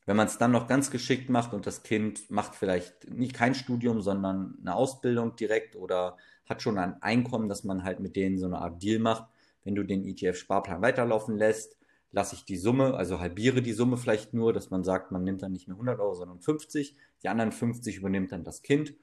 wenn 0.06 0.16
man 0.16 0.28
es 0.28 0.38
dann 0.38 0.52
noch 0.52 0.68
ganz 0.68 0.90
geschickt 0.90 1.28
macht 1.28 1.52
und 1.52 1.66
das 1.66 1.82
Kind 1.82 2.30
macht 2.30 2.54
vielleicht 2.54 3.10
nicht 3.10 3.34
kein 3.34 3.54
Studium, 3.54 4.00
sondern 4.00 4.56
eine 4.60 4.74
Ausbildung 4.74 5.34
direkt 5.36 5.74
oder 5.76 6.16
hat 6.48 6.62
schon 6.62 6.78
ein 6.78 7.02
Einkommen, 7.02 7.48
dass 7.48 7.64
man 7.64 7.82
halt 7.82 7.98
mit 7.98 8.14
denen 8.14 8.38
so 8.38 8.46
eine 8.46 8.58
Art 8.58 8.82
Deal 8.82 9.00
macht. 9.00 9.28
Wenn 9.64 9.74
du 9.74 9.82
den 9.82 10.04
ETF-Sparplan 10.04 10.80
weiterlaufen 10.80 11.36
lässt, 11.36 11.76
lasse 12.12 12.36
ich 12.36 12.44
die 12.44 12.56
Summe, 12.56 12.94
also 12.94 13.18
halbiere 13.18 13.62
die 13.62 13.72
Summe 13.72 13.96
vielleicht 13.96 14.32
nur, 14.32 14.52
dass 14.52 14.70
man 14.70 14.84
sagt, 14.84 15.10
man 15.10 15.24
nimmt 15.24 15.42
dann 15.42 15.52
nicht 15.52 15.66
mehr 15.66 15.74
100 15.74 15.98
Euro, 15.98 16.14
sondern 16.14 16.40
50. 16.40 16.96
Die 17.24 17.28
anderen 17.28 17.50
50 17.50 17.96
übernimmt 17.96 18.30
dann 18.30 18.44
das 18.44 18.62
Kind. 18.62 18.94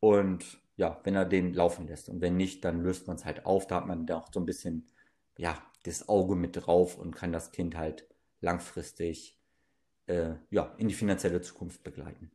Und 0.00 0.60
ja, 0.76 1.00
wenn 1.04 1.14
er 1.14 1.24
den 1.24 1.54
laufen 1.54 1.86
lässt. 1.86 2.10
Und 2.10 2.20
wenn 2.20 2.36
nicht, 2.36 2.62
dann 2.62 2.82
löst 2.82 3.06
man 3.06 3.16
es 3.16 3.24
halt 3.24 3.46
auf. 3.46 3.66
Da 3.66 3.76
hat 3.76 3.86
man 3.86 4.04
da 4.04 4.18
auch 4.18 4.28
so 4.30 4.38
ein 4.38 4.46
bisschen, 4.46 4.86
ja, 5.38 5.56
das 5.84 6.10
Auge 6.10 6.36
mit 6.36 6.56
drauf 6.56 6.98
und 6.98 7.16
kann 7.16 7.32
das 7.32 7.52
Kind 7.52 7.76
halt 7.76 8.06
langfristig 8.42 9.35
äh, 10.06 10.34
ja, 10.50 10.74
in 10.78 10.88
die 10.88 10.94
finanzielle 10.94 11.40
Zukunft 11.40 11.82
begleiten. 11.82 12.30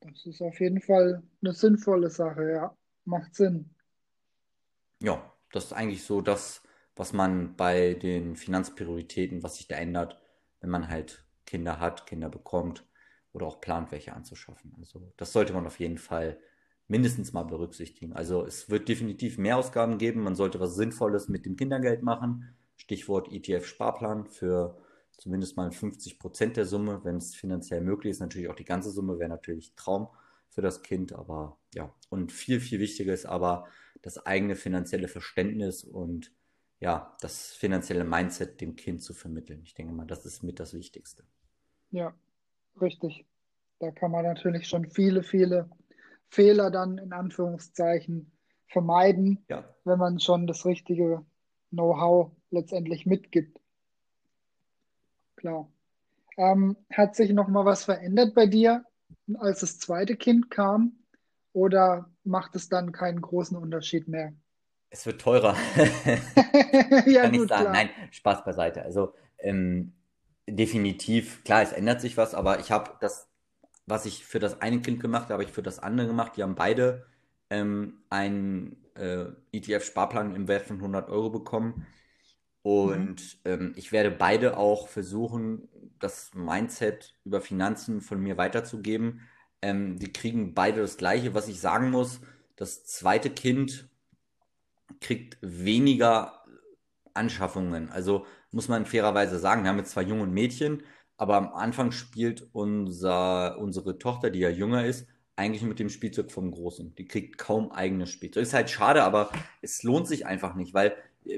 Das 0.00 0.26
ist 0.26 0.40
auf 0.42 0.60
jeden 0.60 0.80
Fall 0.80 1.22
eine 1.42 1.52
sinnvolle 1.52 2.10
Sache, 2.10 2.50
ja. 2.50 2.76
Macht 3.04 3.34
Sinn. 3.34 3.70
Ja, 5.00 5.32
das 5.52 5.66
ist 5.66 5.72
eigentlich 5.72 6.04
so 6.04 6.20
das, 6.20 6.62
was 6.96 7.12
man 7.12 7.56
bei 7.56 7.94
den 7.94 8.36
Finanzprioritäten, 8.36 9.42
was 9.42 9.56
sich 9.56 9.68
da 9.68 9.76
ändert, 9.76 10.18
wenn 10.60 10.70
man 10.70 10.88
halt 10.88 11.24
Kinder 11.44 11.78
hat, 11.78 12.06
Kinder 12.06 12.28
bekommt 12.28 12.84
oder 13.32 13.46
auch 13.46 13.60
plant, 13.60 13.92
welche 13.92 14.14
anzuschaffen. 14.14 14.74
Also 14.78 15.12
das 15.16 15.32
sollte 15.32 15.52
man 15.52 15.66
auf 15.66 15.78
jeden 15.78 15.98
Fall 15.98 16.38
mindestens 16.88 17.32
mal 17.32 17.44
berücksichtigen. 17.44 18.12
Also 18.12 18.44
es 18.44 18.70
wird 18.70 18.88
definitiv 18.88 19.38
mehr 19.38 19.56
Ausgaben 19.56 19.98
geben. 19.98 20.22
Man 20.22 20.34
sollte 20.36 20.60
was 20.60 20.74
Sinnvolles 20.74 21.28
mit 21.28 21.44
dem 21.46 21.56
Kindergeld 21.56 22.02
machen. 22.02 22.54
Stichwort 22.76 23.30
ETF-Sparplan 23.32 24.26
für 24.26 24.78
zumindest 25.18 25.56
mal 25.56 25.70
50 25.70 26.18
Prozent 26.18 26.56
der 26.56 26.66
Summe, 26.66 27.00
wenn 27.04 27.16
es 27.16 27.34
finanziell 27.34 27.80
möglich 27.80 28.12
ist. 28.12 28.20
Natürlich 28.20 28.48
auch 28.48 28.54
die 28.56 28.64
ganze 28.64 28.90
Summe 28.90 29.18
wäre 29.18 29.28
natürlich 29.30 29.74
Traum 29.74 30.08
für 30.50 30.62
das 30.62 30.82
Kind, 30.82 31.12
aber 31.12 31.58
ja. 31.74 31.94
Und 32.08 32.32
viel, 32.32 32.60
viel 32.60 32.78
wichtiger 32.80 33.12
ist 33.12 33.26
aber 33.26 33.66
das 34.02 34.24
eigene 34.24 34.56
finanzielle 34.56 35.08
Verständnis 35.08 35.84
und 35.84 36.32
ja, 36.78 37.16
das 37.20 37.52
finanzielle 37.52 38.04
Mindset 38.04 38.60
dem 38.60 38.76
Kind 38.76 39.02
zu 39.02 39.14
vermitteln. 39.14 39.62
Ich 39.64 39.74
denke 39.74 39.92
mal, 39.92 40.04
das 40.06 40.26
ist 40.26 40.42
mit 40.42 40.60
das 40.60 40.74
Wichtigste. 40.74 41.24
Ja, 41.90 42.14
richtig. 42.80 43.24
Da 43.78 43.90
kann 43.90 44.10
man 44.10 44.24
natürlich 44.24 44.68
schon 44.68 44.88
viele, 44.90 45.22
viele 45.22 45.70
Fehler 46.28 46.70
dann 46.70 46.98
in 46.98 47.12
Anführungszeichen 47.12 48.32
vermeiden, 48.68 49.44
Ja. 49.48 49.64
wenn 49.84 49.98
man 49.98 50.20
schon 50.20 50.46
das 50.46 50.66
richtige 50.66 51.24
Know-how 51.70 52.32
letztendlich 52.50 53.06
mitgibt. 53.06 53.58
Klar. 55.46 55.68
Ähm, 56.38 56.76
hat 56.92 57.14
sich 57.14 57.30
noch 57.30 57.46
mal 57.46 57.64
was 57.64 57.84
verändert 57.84 58.34
bei 58.34 58.46
dir, 58.46 58.84
als 59.38 59.60
das 59.60 59.78
zweite 59.78 60.16
Kind 60.16 60.50
kam? 60.50 60.98
Oder 61.52 62.10
macht 62.24 62.56
es 62.56 62.68
dann 62.68 62.90
keinen 62.90 63.20
großen 63.20 63.56
Unterschied 63.56 64.08
mehr? 64.08 64.32
Es 64.90 65.06
wird 65.06 65.20
teurer. 65.20 65.56
Ja, 67.06 67.22
Kann 67.22 67.34
ich 67.34 67.40
gut, 67.40 67.48
sagen. 67.48 67.62
klar. 67.62 67.72
Nein, 67.72 67.90
Spaß 68.10 68.44
beiseite. 68.44 68.82
Also 68.82 69.14
ähm, 69.38 69.92
definitiv, 70.48 71.44
klar, 71.44 71.62
es 71.62 71.72
ändert 71.72 72.00
sich 72.00 72.16
was, 72.16 72.34
aber 72.34 72.58
ich 72.58 72.72
habe 72.72 72.90
das, 73.00 73.28
was 73.86 74.04
ich 74.04 74.24
für 74.26 74.40
das 74.40 74.60
eine 74.60 74.80
Kind 74.80 74.98
gemacht 74.98 75.24
habe, 75.24 75.34
habe 75.34 75.44
ich 75.44 75.52
für 75.52 75.62
das 75.62 75.78
andere 75.78 76.08
gemacht. 76.08 76.32
Die 76.36 76.42
haben 76.42 76.56
beide 76.56 77.06
ähm, 77.50 78.02
einen 78.10 78.84
äh, 78.96 79.26
ETF-Sparplan 79.52 80.34
im 80.34 80.48
Wert 80.48 80.66
von 80.66 80.78
100 80.78 81.08
Euro 81.08 81.30
bekommen. 81.30 81.86
Mhm. 82.66 82.72
Und 82.72 83.38
ähm, 83.44 83.72
ich 83.76 83.92
werde 83.92 84.10
beide 84.10 84.56
auch 84.56 84.88
versuchen, 84.88 85.68
das 86.00 86.32
Mindset 86.34 87.14
über 87.24 87.40
Finanzen 87.40 88.00
von 88.00 88.20
mir 88.20 88.36
weiterzugeben. 88.36 89.20
Ähm, 89.62 89.98
die 89.98 90.12
kriegen 90.12 90.52
beide 90.54 90.80
das 90.80 90.96
Gleiche. 90.96 91.34
Was 91.34 91.48
ich 91.48 91.60
sagen 91.60 91.90
muss, 91.90 92.20
das 92.56 92.84
zweite 92.84 93.30
Kind 93.30 93.88
kriegt 95.00 95.38
weniger 95.42 96.44
Anschaffungen. 97.14 97.88
Also 97.90 98.26
muss 98.50 98.68
man 98.68 98.84
fairerweise 98.84 99.38
sagen, 99.38 99.62
wir 99.62 99.70
haben 99.70 99.78
jetzt 99.78 99.92
zwei 99.92 100.02
Junge 100.02 100.26
Mädchen, 100.26 100.82
aber 101.16 101.36
am 101.36 101.48
Anfang 101.52 101.92
spielt 101.92 102.48
unser, 102.52 103.58
unsere 103.58 103.98
Tochter, 103.98 104.30
die 104.30 104.40
ja 104.40 104.50
jünger 104.50 104.84
ist, 104.84 105.06
eigentlich 105.36 105.62
mit 105.62 105.78
dem 105.78 105.90
Spielzeug 105.90 106.32
vom 106.32 106.50
Großen. 106.50 106.94
Die 106.94 107.06
kriegt 107.06 107.38
kaum 107.38 107.70
eigenes 107.70 108.10
Spielzeug. 108.10 108.42
Ist 108.42 108.54
halt 108.54 108.70
schade, 108.70 109.04
aber 109.04 109.30
es 109.62 109.82
lohnt 109.82 110.08
sich 110.08 110.26
einfach 110.26 110.54
nicht, 110.54 110.74
weil 110.74 110.96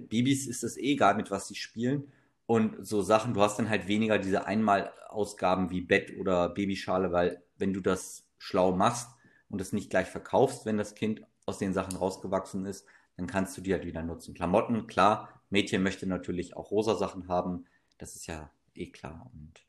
Babys 0.08 0.46
ist 0.46 0.64
es 0.64 0.76
eh 0.76 0.92
egal, 0.92 1.14
mit 1.16 1.30
was 1.30 1.48
sie 1.48 1.54
spielen. 1.54 2.12
Und 2.46 2.86
so 2.86 3.02
Sachen, 3.02 3.34
du 3.34 3.42
hast 3.42 3.58
dann 3.58 3.68
halt 3.68 3.88
weniger 3.88 4.18
diese 4.18 4.46
Einmalausgaben 4.46 5.70
wie 5.70 5.82
Bett 5.82 6.16
oder 6.18 6.48
Babyschale, 6.48 7.12
weil 7.12 7.42
wenn 7.58 7.72
du 7.74 7.80
das 7.80 8.24
schlau 8.38 8.72
machst 8.74 9.10
und 9.50 9.60
es 9.60 9.72
nicht 9.72 9.90
gleich 9.90 10.08
verkaufst, 10.08 10.64
wenn 10.64 10.78
das 10.78 10.94
Kind 10.94 11.22
aus 11.44 11.58
den 11.58 11.72
Sachen 11.74 11.96
rausgewachsen 11.96 12.64
ist, 12.64 12.86
dann 13.16 13.26
kannst 13.26 13.56
du 13.56 13.60
die 13.60 13.72
halt 13.72 13.84
wieder 13.84 14.02
nutzen. 14.02 14.34
Klamotten, 14.34 14.86
klar, 14.86 15.42
Mädchen 15.50 15.82
möchte 15.82 16.06
natürlich 16.06 16.56
auch 16.56 16.70
rosa 16.70 16.94
Sachen 16.94 17.28
haben, 17.28 17.64
das 17.98 18.14
ist 18.14 18.26
ja 18.26 18.50
eh 18.74 18.90
klar. 18.90 19.30
Und 19.34 19.66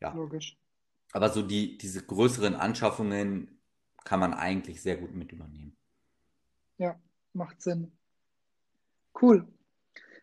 ja, 0.00 0.14
Logisch. 0.14 0.56
aber 1.12 1.28
so 1.30 1.42
die, 1.42 1.78
diese 1.78 2.04
größeren 2.04 2.54
Anschaffungen 2.54 3.60
kann 4.04 4.20
man 4.20 4.34
eigentlich 4.34 4.82
sehr 4.82 4.96
gut 4.96 5.14
mit 5.14 5.30
übernehmen. 5.32 5.76
Ja, 6.78 6.98
macht 7.32 7.60
Sinn. 7.62 7.92
Cool. 9.20 9.46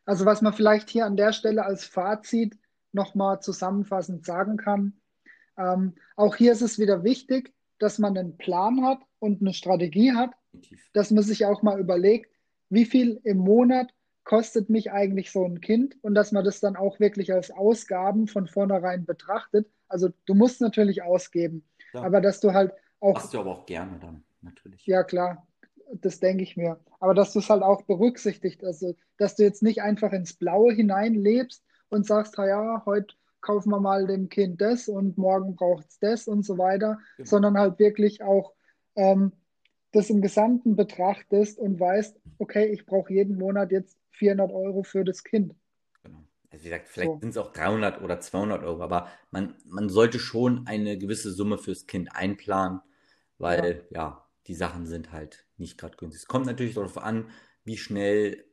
Also 0.06 0.26
was 0.26 0.42
man 0.42 0.54
vielleicht 0.54 0.90
hier 0.90 1.06
an 1.06 1.16
der 1.18 1.34
Stelle 1.34 1.66
als 1.66 1.86
Fazit 1.86 2.58
nochmal 2.92 3.42
zusammenfassend 3.42 4.26
sagen 4.26 4.58
kann, 4.58 4.94
ähm, 5.58 5.94
auch 6.16 6.36
hier 6.36 6.52
ist 6.52 6.62
es 6.62 6.80
wieder 6.80 7.04
wichtig, 7.04 7.54
dass 7.80 8.00
man 8.00 8.18
einen 8.18 8.38
Plan 8.38 8.84
hat 8.86 9.00
und 9.20 9.42
eine 9.42 9.54
Strategie 9.54 10.14
hat, 10.14 10.32
dass 10.94 11.12
man 11.12 11.24
sich 11.24 11.46
auch 11.46 11.62
mal 11.62 11.80
überlegt, 11.80 12.32
wie 12.70 12.86
viel 12.86 13.20
im 13.24 13.38
Monat 13.38 13.94
kostet 14.24 14.70
mich 14.70 14.92
eigentlich 14.92 15.32
so 15.32 15.46
ein 15.46 15.60
Kind 15.62 15.98
und 16.02 16.16
dass 16.16 16.32
man 16.32 16.46
das 16.46 16.60
dann 16.60 16.76
auch 16.76 17.00
wirklich 17.00 17.34
als 17.34 17.52
Ausgaben 17.52 18.28
von 18.28 18.48
vornherein 18.48 19.06
betrachtet. 19.06 19.70
Also 19.88 20.10
du 20.26 20.34
musst 20.34 20.62
natürlich 20.62 21.04
ausgeben, 21.04 21.66
Ja. 21.94 22.04
aber 22.04 22.22
dass 22.22 22.40
du 22.40 22.54
halt 22.54 22.72
auch 23.00 23.16
Machst 23.16 23.34
du 23.34 23.40
aber 23.40 23.52
auch 23.52 23.66
gerne 23.66 24.00
dann, 24.00 24.24
natürlich. 24.42 24.86
ja, 24.86 25.04
klar, 25.04 25.46
das 26.02 26.20
denke 26.20 26.44
ich 26.44 26.58
mir. 26.58 26.80
Aber 27.00 27.14
dass 27.14 27.34
du 27.34 27.40
es 27.40 27.50
halt 27.50 27.64
auch 27.64 27.84
berücksichtigt, 27.84 28.64
also 28.64 28.96
dass 29.18 29.36
du 29.36 29.44
jetzt 29.44 29.64
nicht 29.64 29.82
einfach 29.82 30.12
ins 30.14 30.34
Blaue 30.34 30.74
hineinlebst 30.74 31.64
und 31.90 32.06
sagst, 32.06 32.38
"Ha 32.38 32.48
ja, 32.48 32.84
heute 32.86 33.16
kaufen 33.42 33.70
wir 33.72 33.80
mal 33.80 34.08
dem 34.08 34.30
Kind 34.30 34.62
das 34.62 34.88
und 34.88 35.18
morgen 35.18 35.56
braucht 35.56 35.88
es 35.90 36.00
das 36.00 36.28
und 36.28 36.44
so 36.46 36.58
weiter, 36.58 37.00
Genau. 37.18 37.28
sondern 37.30 37.58
halt 37.58 37.80
wirklich 37.80 38.24
auch 38.24 38.54
ähm, 38.96 39.34
das 39.92 40.10
im 40.10 40.22
Gesamten 40.22 40.76
betrachtest 40.76 41.60
und 41.60 41.80
weißt, 41.80 42.18
okay, 42.40 42.66
ich 42.68 42.86
brauche 42.86 43.14
jeden 43.14 43.38
Monat 43.38 43.72
jetzt 43.72 43.98
400 44.12 44.52
Euro 44.52 44.84
für 44.84 45.04
das 45.06 45.24
Kind. 45.24 45.54
Genau. 46.04 46.24
Also 46.50 46.66
wie 46.66 46.70
gesagt, 46.70 46.88
vielleicht 46.90 47.12
So, 47.12 47.22
sind 47.22 47.30
es 47.30 47.38
auch 47.38 47.52
300 47.52 48.02
oder 48.02 48.20
200 48.20 48.64
Euro, 48.64 48.82
aber 48.84 49.08
man, 49.32 49.56
man 49.66 49.90
sollte 49.90 50.20
schon 50.20 50.68
eine 50.68 50.98
gewisse 50.98 51.32
Summe 51.32 51.58
fürs 51.58 51.88
Kind 51.88 52.16
einplanen, 52.16 52.82
ja, 53.50 53.64
weil 53.64 53.86
ja, 53.92 54.23
die 54.48 54.56
Sachen 54.56 54.86
sind 54.86 55.12
halt 55.12 55.46
nicht 55.58 55.78
gerade 55.78 55.98
günstig. 55.98 56.24
Es 56.24 56.28
kommt 56.28 56.46
natürlich 56.46 56.76
darauf 56.76 56.98
an, 56.98 57.30
wie 57.64 57.78
schnell 57.78 58.46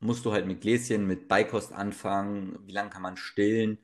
musst 0.00 0.24
du 0.24 0.32
halt 0.32 0.46
mit 0.46 0.62
Gläschen, 0.62 1.06
mit 1.06 1.28
Beikost 1.28 1.72
anfangen, 1.72 2.58
wie 2.66 2.72
lange 2.72 2.90
kann 2.90 3.02
man 3.02 3.16
stillen, 3.16 3.78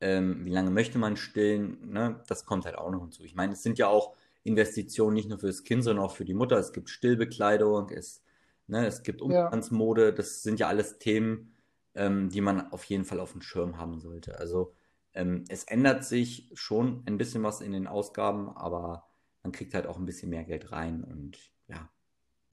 ähm, 0.00 0.44
wie 0.44 0.50
lange 0.50 0.70
möchte 0.70 0.98
man 0.98 1.16
stillen, 1.16 1.92
ne? 1.92 2.22
Das 2.26 2.44
kommt 2.44 2.64
halt 2.64 2.76
auch 2.76 2.90
noch 2.90 3.02
hinzu. 3.02 3.22
Ich 3.22 3.34
meine, 3.34 3.52
es 3.52 3.62
sind 3.62 3.78
ja 3.78 3.86
auch 3.86 4.14
Investitionen 4.42 5.14
nicht 5.14 5.28
nur 5.28 5.38
für 5.38 5.46
das 5.46 5.62
Kind, 5.62 5.84
sondern 5.84 6.04
auch 6.04 6.14
für 6.16 6.24
die 6.24 6.34
Mutter. 6.34 6.58
Es 6.58 6.72
gibt 6.72 6.90
Stillbekleidung, 6.90 7.90
es, 7.90 8.22
ne, 8.66 8.86
es 8.86 9.04
gibt 9.04 9.20
ja, 9.20 9.26
Umstandsmode, 9.26 10.12
das 10.12 10.42
sind 10.42 10.58
ja 10.58 10.66
alles 10.66 10.98
Themen, 10.98 11.54
ähm, 11.94 12.28
die 12.28 12.40
man 12.40 12.72
auf 12.72 12.84
jeden 12.84 13.04
Fall 13.04 13.20
auf 13.20 13.32
dem 13.32 13.42
Schirm 13.42 13.78
haben 13.78 14.00
sollte. 14.00 14.38
Also 14.38 14.74
ähm, 15.14 15.44
es 15.48 15.64
ändert 15.64 16.04
sich 16.04 16.50
schon 16.54 17.04
ein 17.06 17.18
bisschen 17.18 17.44
was 17.44 17.60
in 17.60 17.72
den 17.72 17.86
Ausgaben, 17.86 18.48
aber 18.48 19.06
man 19.42 19.52
kriegt 19.52 19.74
halt 19.74 19.86
auch 19.86 19.98
ein 19.98 20.06
bisschen 20.06 20.30
mehr 20.30 20.44
Geld 20.44 20.72
rein 20.72 21.04
und 21.04 21.38
ja, 21.68 21.88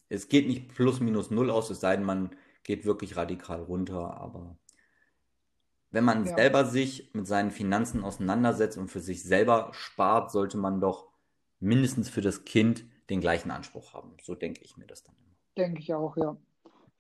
es 0.10 0.28
geht 0.28 0.48
nicht 0.48 0.74
plus 0.74 1.00
minus 1.00 1.30
null 1.30 1.50
aus, 1.50 1.70
es 1.70 1.80
sei 1.80 1.96
denn, 1.96 2.06
man 2.06 2.36
geht 2.64 2.86
wirklich 2.86 3.16
radikal 3.16 3.62
runter, 3.62 4.18
aber 4.20 4.58
wenn 5.92 6.04
man 6.04 6.26
ja. 6.26 6.36
selber 6.36 6.66
sich 6.66 7.14
mit 7.14 7.28
seinen 7.28 7.52
Finanzen 7.52 8.04
auseinandersetzt 8.04 8.78
und 8.78 8.90
für 8.90 9.00
sich 9.00 9.24
selber 9.24 9.70
spart, 9.72 10.32
sollte 10.32 10.58
man 10.58 10.80
doch 10.80 11.08
mindestens 11.60 12.10
für 12.10 12.22
das 12.22 12.46
Kind 12.46 12.86
den 13.10 13.22
gleichen 13.22 13.52
Anspruch 13.52 13.94
haben. 13.94 14.16
So 14.22 14.36
denke 14.36 14.62
ich 14.64 14.78
mir 14.78 14.86
das 14.86 15.04
dann 15.04 15.16
immer. 15.16 15.36
Denke 15.58 15.82
ich 15.82 15.94
auch, 15.94 16.16
ja. 16.16 16.38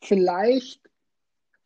Vielleicht, 0.02 0.90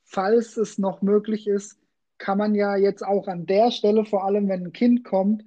falls 0.04 0.58
es 0.58 0.78
noch 0.78 1.02
möglich 1.02 1.48
ist, 1.48 1.80
kann 2.18 2.38
man 2.38 2.56
ja 2.56 2.76
jetzt 2.76 3.04
auch 3.04 3.28
an 3.28 3.46
der 3.46 3.72
Stelle, 3.72 4.06
vor 4.06 4.26
allem 4.26 4.48
wenn 4.50 4.66
ein 4.66 4.74
Kind 4.74 5.04
kommt, 5.04 5.44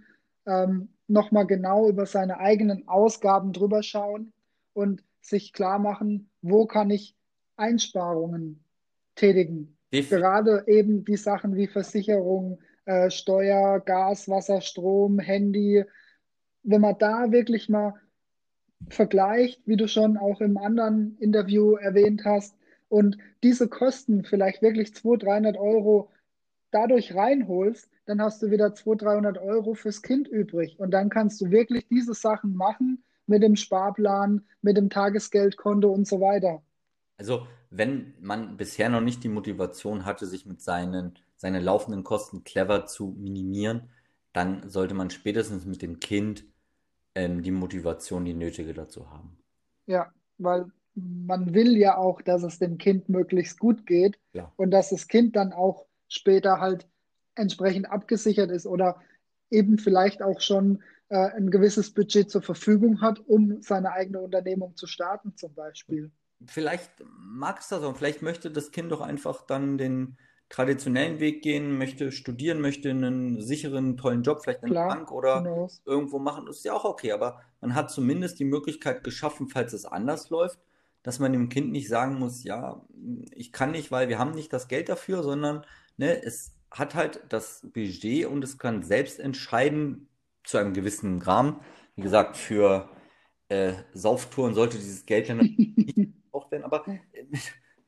ähm, 0.46 0.88
nochmal 1.08 1.46
genau 1.46 1.88
über 1.88 2.06
seine 2.06 2.38
eigenen 2.38 2.88
Ausgaben 2.88 3.52
drüber 3.52 3.82
schauen 3.82 4.32
und 4.72 5.02
sich 5.20 5.52
klar 5.52 5.78
machen, 5.78 6.30
wo 6.42 6.66
kann 6.66 6.90
ich 6.90 7.16
Einsparungen 7.56 8.64
tätigen. 9.14 9.76
Definitiv. 9.92 10.10
Gerade 10.10 10.64
eben 10.66 11.04
die 11.04 11.16
Sachen 11.16 11.56
wie 11.56 11.66
Versicherung, 11.66 12.58
äh, 12.84 13.10
Steuer, 13.10 13.80
Gas, 13.80 14.28
Wasser, 14.28 14.60
Strom, 14.60 15.18
Handy. 15.18 15.84
Wenn 16.62 16.80
man 16.80 16.98
da 16.98 17.30
wirklich 17.30 17.68
mal 17.68 17.94
vergleicht, 18.88 19.62
wie 19.66 19.76
du 19.76 19.88
schon 19.88 20.16
auch 20.16 20.40
im 20.40 20.58
anderen 20.58 21.16
Interview 21.18 21.76
erwähnt 21.76 22.24
hast, 22.24 22.56
und 22.88 23.18
diese 23.42 23.68
Kosten 23.68 24.24
vielleicht 24.24 24.62
wirklich 24.62 24.94
200, 24.94 25.24
300 25.24 25.56
Euro 25.56 26.10
dadurch 26.70 27.14
reinholst, 27.14 27.90
dann 28.06 28.20
hast 28.22 28.42
du 28.42 28.50
wieder 28.50 28.74
200, 28.74 29.02
300 29.02 29.38
Euro 29.38 29.74
fürs 29.74 30.02
Kind 30.02 30.28
übrig. 30.28 30.78
Und 30.78 30.90
dann 30.92 31.10
kannst 31.10 31.40
du 31.40 31.50
wirklich 31.50 31.86
diese 31.88 32.14
Sachen 32.14 32.56
machen 32.56 33.04
mit 33.26 33.42
dem 33.42 33.56
Sparplan, 33.56 34.44
mit 34.62 34.76
dem 34.76 34.90
Tagesgeldkonto 34.90 35.90
und 35.92 36.06
so 36.06 36.20
weiter. 36.20 36.62
Also, 37.18 37.46
wenn 37.70 38.14
man 38.20 38.56
bisher 38.56 38.88
noch 38.88 39.00
nicht 39.02 39.22
die 39.24 39.28
Motivation 39.28 40.04
hatte, 40.06 40.26
sich 40.26 40.46
mit 40.46 40.60
seinen, 40.62 41.18
seinen 41.36 41.62
laufenden 41.62 42.04
Kosten 42.04 42.42
clever 42.44 42.86
zu 42.86 43.08
minimieren, 43.18 43.90
dann 44.32 44.68
sollte 44.70 44.94
man 44.94 45.10
spätestens 45.10 45.64
mit 45.66 45.82
dem 45.82 46.00
Kind 46.00 46.44
ähm, 47.14 47.42
die 47.42 47.50
Motivation, 47.52 48.24
die 48.26 48.34
nötige 48.34 48.74
dazu 48.74 49.10
haben. 49.10 49.38
Ja, 49.86 50.12
weil 50.38 50.66
man 50.94 51.54
will 51.54 51.76
ja 51.76 51.96
auch, 51.98 52.22
dass 52.22 52.42
es 52.42 52.58
dem 52.58 52.78
Kind 52.78 53.08
möglichst 53.08 53.58
gut 53.58 53.86
geht 53.86 54.18
Ja, 54.32 54.52
und 54.56 54.70
dass 54.70 54.90
das 54.90 55.08
Kind 55.08 55.36
dann 55.36 55.52
auch 55.52 55.86
später 56.08 56.60
halt 56.60 56.88
entsprechend 57.36 57.90
abgesichert 57.90 58.50
ist 58.50 58.66
oder 58.66 59.00
eben 59.50 59.78
vielleicht 59.78 60.22
auch 60.22 60.40
schon 60.40 60.82
äh, 61.08 61.16
ein 61.36 61.50
gewisses 61.50 61.92
Budget 61.94 62.30
zur 62.30 62.42
Verfügung 62.42 63.00
hat, 63.00 63.20
um 63.20 63.62
seine 63.62 63.92
eigene 63.92 64.20
Unternehmung 64.20 64.76
zu 64.76 64.86
starten, 64.86 65.36
zum 65.36 65.54
Beispiel. 65.54 66.10
vielleicht 66.46 66.92
mag 67.18 67.60
es 67.60 67.68
das 67.68 67.82
auch, 67.82 67.96
vielleicht 67.96 68.22
möchte 68.22 68.50
das 68.50 68.70
Kind 68.70 68.92
doch 68.92 69.00
einfach 69.00 69.46
dann 69.46 69.78
den 69.78 70.18
traditionellen 70.48 71.18
Weg 71.20 71.42
gehen, 71.42 71.76
möchte 71.78 72.12
studieren, 72.12 72.60
möchte 72.60 72.90
einen 72.90 73.40
sicheren, 73.40 73.96
tollen 73.96 74.22
Job, 74.22 74.42
vielleicht 74.42 74.62
in 74.62 74.70
der 74.70 74.74
Klar, 74.74 74.86
Bank 74.86 75.10
oder 75.10 75.42
knows? 75.42 75.82
irgendwo 75.84 76.18
machen, 76.18 76.46
ist 76.48 76.64
ja 76.64 76.72
auch 76.74 76.84
okay, 76.84 77.12
aber 77.12 77.40
man 77.60 77.74
hat 77.74 77.90
zumindest 77.90 78.38
die 78.38 78.44
Möglichkeit 78.44 79.02
geschaffen, 79.02 79.48
falls 79.48 79.72
es 79.72 79.84
anders 79.84 80.30
läuft, 80.30 80.60
dass 81.02 81.18
man 81.18 81.32
dem 81.32 81.48
Kind 81.48 81.72
nicht 81.72 81.88
sagen 81.88 82.16
muss, 82.18 82.44
ja, 82.44 82.84
ich 83.32 83.52
kann 83.52 83.72
nicht, 83.72 83.90
weil 83.90 84.08
wir 84.08 84.18
haben 84.18 84.32
nicht 84.32 84.52
das 84.52 84.68
Geld 84.68 84.88
dafür, 84.88 85.22
sondern 85.24 85.64
ne, 85.96 86.22
es 86.24 86.55
hat 86.78 86.94
halt 86.94 87.20
das 87.28 87.62
Budget 87.72 88.26
und 88.26 88.42
es 88.44 88.58
kann 88.58 88.82
selbst 88.82 89.20
entscheiden, 89.20 90.08
zu 90.44 90.58
einem 90.58 90.74
gewissen 90.74 91.20
Rahmen. 91.22 91.60
Wie 91.96 92.02
gesagt, 92.02 92.36
für 92.36 92.88
äh, 93.48 93.74
Sauftouren 93.92 94.54
sollte 94.54 94.78
dieses 94.78 95.06
Geld 95.06 95.28
dann 95.28 95.38
nicht 95.56 95.96
gebraucht 95.96 96.50
werden, 96.52 96.64
aber 96.64 96.86
äh, 96.88 97.24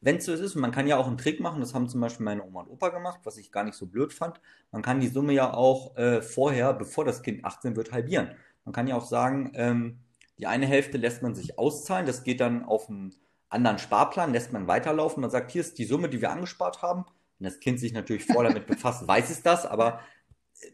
wenn 0.01 0.17
es 0.17 0.27
so 0.27 0.33
ist, 0.33 0.55
man 0.55 0.71
kann 0.71 0.87
ja 0.87 0.97
auch 0.97 1.07
einen 1.07 1.19
Trick 1.19 1.41
machen, 1.41 1.61
das 1.61 1.75
haben 1.75 1.89
zum 1.89 2.01
Beispiel 2.01 2.25
meine 2.25 2.45
Oma 2.45 2.61
und 2.63 2.71
Opa 2.71 2.91
gemacht, 2.91 3.21
was 3.25 3.37
ich 3.37 3.51
gar 3.51 3.65
nicht 3.65 3.75
so 3.75 3.87
blöd 3.87 4.13
fand. 4.13 4.41
Man 4.71 4.83
kann 4.83 5.01
die 5.01 5.09
Summe 5.09 5.33
ja 5.33 5.53
auch 5.53 5.97
äh, 5.97 6.23
vorher, 6.23 6.73
bevor 6.73 7.05
das 7.05 7.23
Kind 7.23 7.45
18 7.45 7.75
wird, 7.75 7.93
halbieren. 7.93 8.31
Man 8.65 8.73
kann 8.73 8.87
ja 8.87 8.97
auch 8.97 9.07
sagen, 9.07 9.51
ähm, 9.55 9.99
die 10.39 10.47
eine 10.47 10.67
Hälfte 10.67 10.99
lässt 10.99 11.23
man 11.23 11.35
sich 11.35 11.59
auszahlen, 11.59 12.07
das 12.07 12.23
geht 12.23 12.41
dann 12.41 12.65
auf 12.65 12.89
einen 12.89 13.15
anderen 13.49 13.79
Sparplan, 13.79 14.33
lässt 14.33 14.53
man 14.53 14.69
weiterlaufen. 14.69 15.21
Man 15.21 15.31
sagt, 15.31 15.51
hier 15.51 15.63
ist 15.63 15.79
die 15.79 15.85
Summe, 15.85 16.09
die 16.09 16.21
wir 16.21 16.31
angespart 16.31 16.83
haben. 16.83 17.05
Wenn 17.39 17.45
das 17.45 17.61
Kind 17.61 17.81
sich 17.81 17.93
natürlich 17.93 18.25
voll 18.25 18.45
damit 18.45 18.67
befasst, 18.69 19.07
weiß 19.07 19.31
es 19.31 19.43
das, 19.43 19.67
aber 19.67 20.01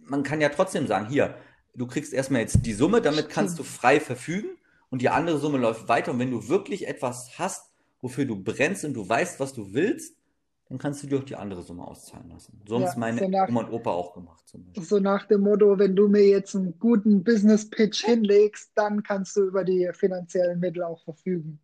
man 0.04 0.22
kann 0.22 0.40
ja 0.40 0.48
trotzdem 0.48 0.86
sagen, 0.86 1.08
hier, 1.08 1.36
du 1.74 1.86
kriegst 1.86 2.12
erstmal 2.12 2.40
jetzt 2.40 2.64
die 2.64 2.72
Summe, 2.72 3.02
damit 3.02 3.28
kannst 3.28 3.58
du 3.58 3.62
frei 3.62 4.00
verfügen 4.00 4.56
und 4.90 5.02
die 5.02 5.08
andere 5.08 5.38
Summe 5.38 5.58
läuft 5.58 5.88
weiter. 5.88 6.12
Und 6.12 6.18
wenn 6.18 6.30
du 6.30 6.48
wirklich 6.48 6.86
etwas 6.86 7.38
hast, 7.38 7.70
wofür 8.00 8.24
du 8.24 8.36
brennst 8.36 8.84
und 8.84 8.94
du 8.94 9.08
weißt, 9.08 9.40
was 9.40 9.52
du 9.52 9.72
willst, 9.72 10.16
dann 10.68 10.78
kannst 10.78 11.02
du 11.02 11.06
dir 11.06 11.18
auch 11.18 11.24
die 11.24 11.36
andere 11.36 11.62
Summe 11.62 11.86
auszahlen 11.86 12.30
lassen. 12.30 12.60
So 12.66 12.76
haben 12.76 12.84
es 12.84 12.96
meine 12.96 13.18
so 13.18 13.28
nach, 13.28 13.48
Oma 13.48 13.60
und 13.60 13.72
Opa 13.72 13.90
auch 13.90 14.14
gemacht. 14.14 14.42
So 14.74 14.98
nach 14.98 15.26
dem 15.26 15.42
Motto, 15.42 15.78
wenn 15.78 15.94
du 15.94 16.08
mir 16.08 16.26
jetzt 16.26 16.54
einen 16.56 16.78
guten 16.78 17.22
Business-Pitch 17.22 18.04
hinlegst, 18.04 18.72
dann 18.74 19.02
kannst 19.02 19.36
du 19.36 19.42
über 19.42 19.64
die 19.64 19.90
finanziellen 19.92 20.60
Mittel 20.60 20.82
auch 20.82 21.02
verfügen. 21.04 21.60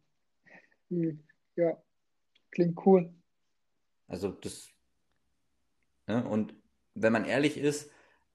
Hm, 0.90 1.20
ja, 1.56 1.76
klingt 2.50 2.78
cool. 2.84 3.10
Also 4.06 4.30
das, 4.30 4.68
ne, 6.10 6.24
und 6.24 6.54
wenn 6.94 7.12
man 7.12 7.24
ehrlich 7.24 7.56
ist, 7.56 7.90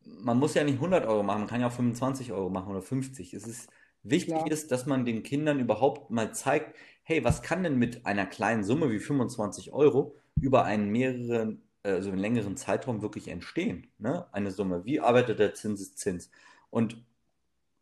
man 0.05 0.37
muss 0.37 0.53
ja 0.53 0.63
nicht 0.63 0.75
100 0.75 1.05
Euro 1.05 1.23
machen, 1.23 1.41
man 1.41 1.47
kann 1.47 1.61
ja 1.61 1.67
auch 1.67 1.73
25 1.73 2.31
Euro 2.31 2.49
machen 2.49 2.69
oder 2.69 2.81
50. 2.81 3.33
Es 3.33 3.47
ist 3.47 3.69
wichtig 4.03 4.35
Klar. 4.35 4.51
ist, 4.51 4.71
dass 4.71 4.85
man 4.85 5.05
den 5.05 5.23
Kindern 5.23 5.59
überhaupt 5.59 6.11
mal 6.11 6.33
zeigt, 6.33 6.75
hey, 7.03 7.23
was 7.23 7.41
kann 7.41 7.63
denn 7.63 7.77
mit 7.77 8.05
einer 8.05 8.25
kleinen 8.25 8.63
Summe 8.63 8.91
wie 8.91 8.99
25 8.99 9.73
Euro 9.73 10.15
über 10.39 10.65
einen 10.65 10.89
mehreren, 10.89 11.63
also 11.83 12.09
einen 12.09 12.19
längeren 12.19 12.55
Zeitraum 12.55 13.01
wirklich 13.01 13.27
entstehen? 13.27 13.87
Ne? 13.97 14.27
Eine 14.31 14.51
Summe. 14.51 14.85
Wie 14.85 14.99
arbeitet 14.99 15.39
der 15.39 15.53
Zinseszins? 15.53 16.29
Und 16.69 17.03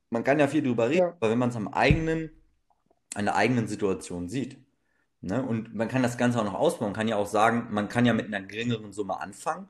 man 0.09 0.23
kann 0.23 0.39
ja 0.39 0.47
viel 0.47 0.63
drüber 0.63 0.89
reden, 0.89 1.07
ja. 1.07 1.17
aber 1.19 1.29
wenn 1.29 1.39
man 1.39 1.50
es 1.50 1.55
am 1.55 1.67
eigenen, 1.67 2.31
einer 3.15 3.35
eigenen 3.35 3.67
Situation 3.67 4.29
sieht, 4.29 4.57
ne? 5.21 5.43
und 5.43 5.73
man 5.75 5.88
kann 5.88 6.03
das 6.03 6.17
Ganze 6.17 6.39
auch 6.39 6.45
noch 6.45 6.53
ausbauen, 6.53 6.89
man 6.89 6.95
kann 6.95 7.07
ja 7.07 7.17
auch 7.17 7.27
sagen, 7.27 7.67
man 7.71 7.89
kann 7.89 8.05
ja 8.05 8.13
mit 8.13 8.27
einer 8.27 8.41
geringeren 8.41 8.93
Summe 8.93 9.19
anfangen 9.19 9.67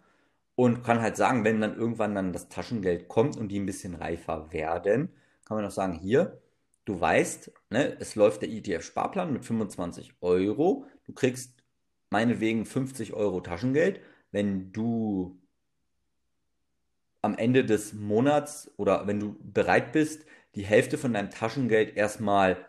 und 0.55 0.83
kann 0.83 1.01
halt 1.01 1.17
sagen, 1.17 1.43
wenn 1.43 1.61
dann 1.61 1.75
irgendwann 1.75 2.15
dann 2.15 2.33
das 2.33 2.49
Taschengeld 2.49 3.07
kommt 3.07 3.37
und 3.37 3.49
die 3.49 3.59
ein 3.59 3.65
bisschen 3.65 3.95
reifer 3.95 4.51
werden, 4.51 5.09
kann 5.45 5.57
man 5.57 5.65
auch 5.65 5.71
sagen, 5.71 5.93
hier, 5.93 6.41
du 6.85 6.99
weißt, 6.99 7.51
ne, 7.69 7.97
es 7.99 8.15
läuft 8.15 8.41
der 8.41 8.49
ETF-Sparplan 8.49 9.33
mit 9.33 9.45
25 9.45 10.15
Euro, 10.21 10.85
du 11.05 11.13
kriegst 11.13 11.63
meinetwegen 12.09 12.65
50 12.65 13.13
Euro 13.13 13.41
Taschengeld, 13.41 14.01
wenn 14.31 14.71
du 14.71 15.39
am 17.21 17.37
Ende 17.37 17.65
des 17.65 17.93
Monats 17.93 18.71
oder 18.77 19.07
wenn 19.07 19.19
du 19.19 19.37
bereit 19.41 19.93
bist, 19.93 20.25
die 20.55 20.65
Hälfte 20.65 20.97
von 20.97 21.13
deinem 21.13 21.31
Taschengeld 21.31 21.95
erstmal 21.95 22.65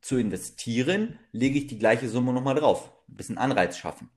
zu 0.00 0.16
investieren, 0.16 1.18
lege 1.32 1.58
ich 1.58 1.66
die 1.66 1.78
gleiche 1.78 2.08
Summe 2.08 2.32
nochmal 2.32 2.56
drauf. 2.56 2.92
Ein 3.08 3.16
bisschen 3.16 3.38
Anreiz 3.38 3.76
schaffen. 3.76 4.10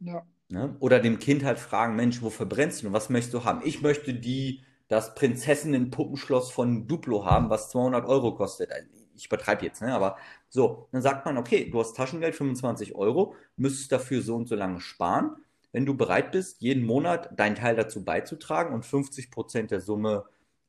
Ja. 0.00 0.24
Ne? 0.52 0.76
Oder 0.80 1.00
dem 1.00 1.18
Kind 1.18 1.44
halt 1.44 1.58
fragen, 1.58 1.96
Mensch, 1.96 2.20
wo 2.20 2.28
verbrennst 2.28 2.82
du 2.82 2.88
und 2.88 2.92
was 2.92 3.08
möchtest 3.08 3.32
du 3.32 3.44
haben? 3.44 3.62
Ich 3.64 3.80
möchte 3.80 4.12
die, 4.12 4.62
das 4.86 5.14
Prinzessinnen-Puppenschloss 5.14 6.50
von 6.50 6.86
Duplo 6.86 7.24
haben, 7.24 7.48
was 7.48 7.70
200 7.70 8.04
Euro 8.06 8.34
kostet. 8.34 8.70
Also, 8.70 8.86
ich 9.16 9.26
übertreibe 9.26 9.64
jetzt, 9.64 9.80
ne? 9.80 9.94
aber 9.94 10.18
so, 10.50 10.88
dann 10.92 11.00
sagt 11.00 11.24
man, 11.24 11.38
okay, 11.38 11.70
du 11.70 11.80
hast 11.80 11.96
Taschengeld 11.96 12.34
25 12.34 12.94
Euro, 12.94 13.34
müsstest 13.56 13.92
dafür 13.92 14.20
so 14.20 14.36
und 14.36 14.46
so 14.46 14.54
lange 14.54 14.82
sparen. 14.82 15.36
Wenn 15.72 15.86
du 15.86 15.96
bereit 15.96 16.32
bist, 16.32 16.60
jeden 16.60 16.84
Monat 16.84 17.30
deinen 17.38 17.54
Teil 17.56 17.74
dazu 17.74 18.04
beizutragen 18.04 18.74
und 18.74 18.84
50 18.84 19.30
Prozent 19.30 19.70
der 19.70 19.80
Summe 19.80 20.26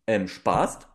ähm, 0.07 0.29
sparst, 0.29 0.87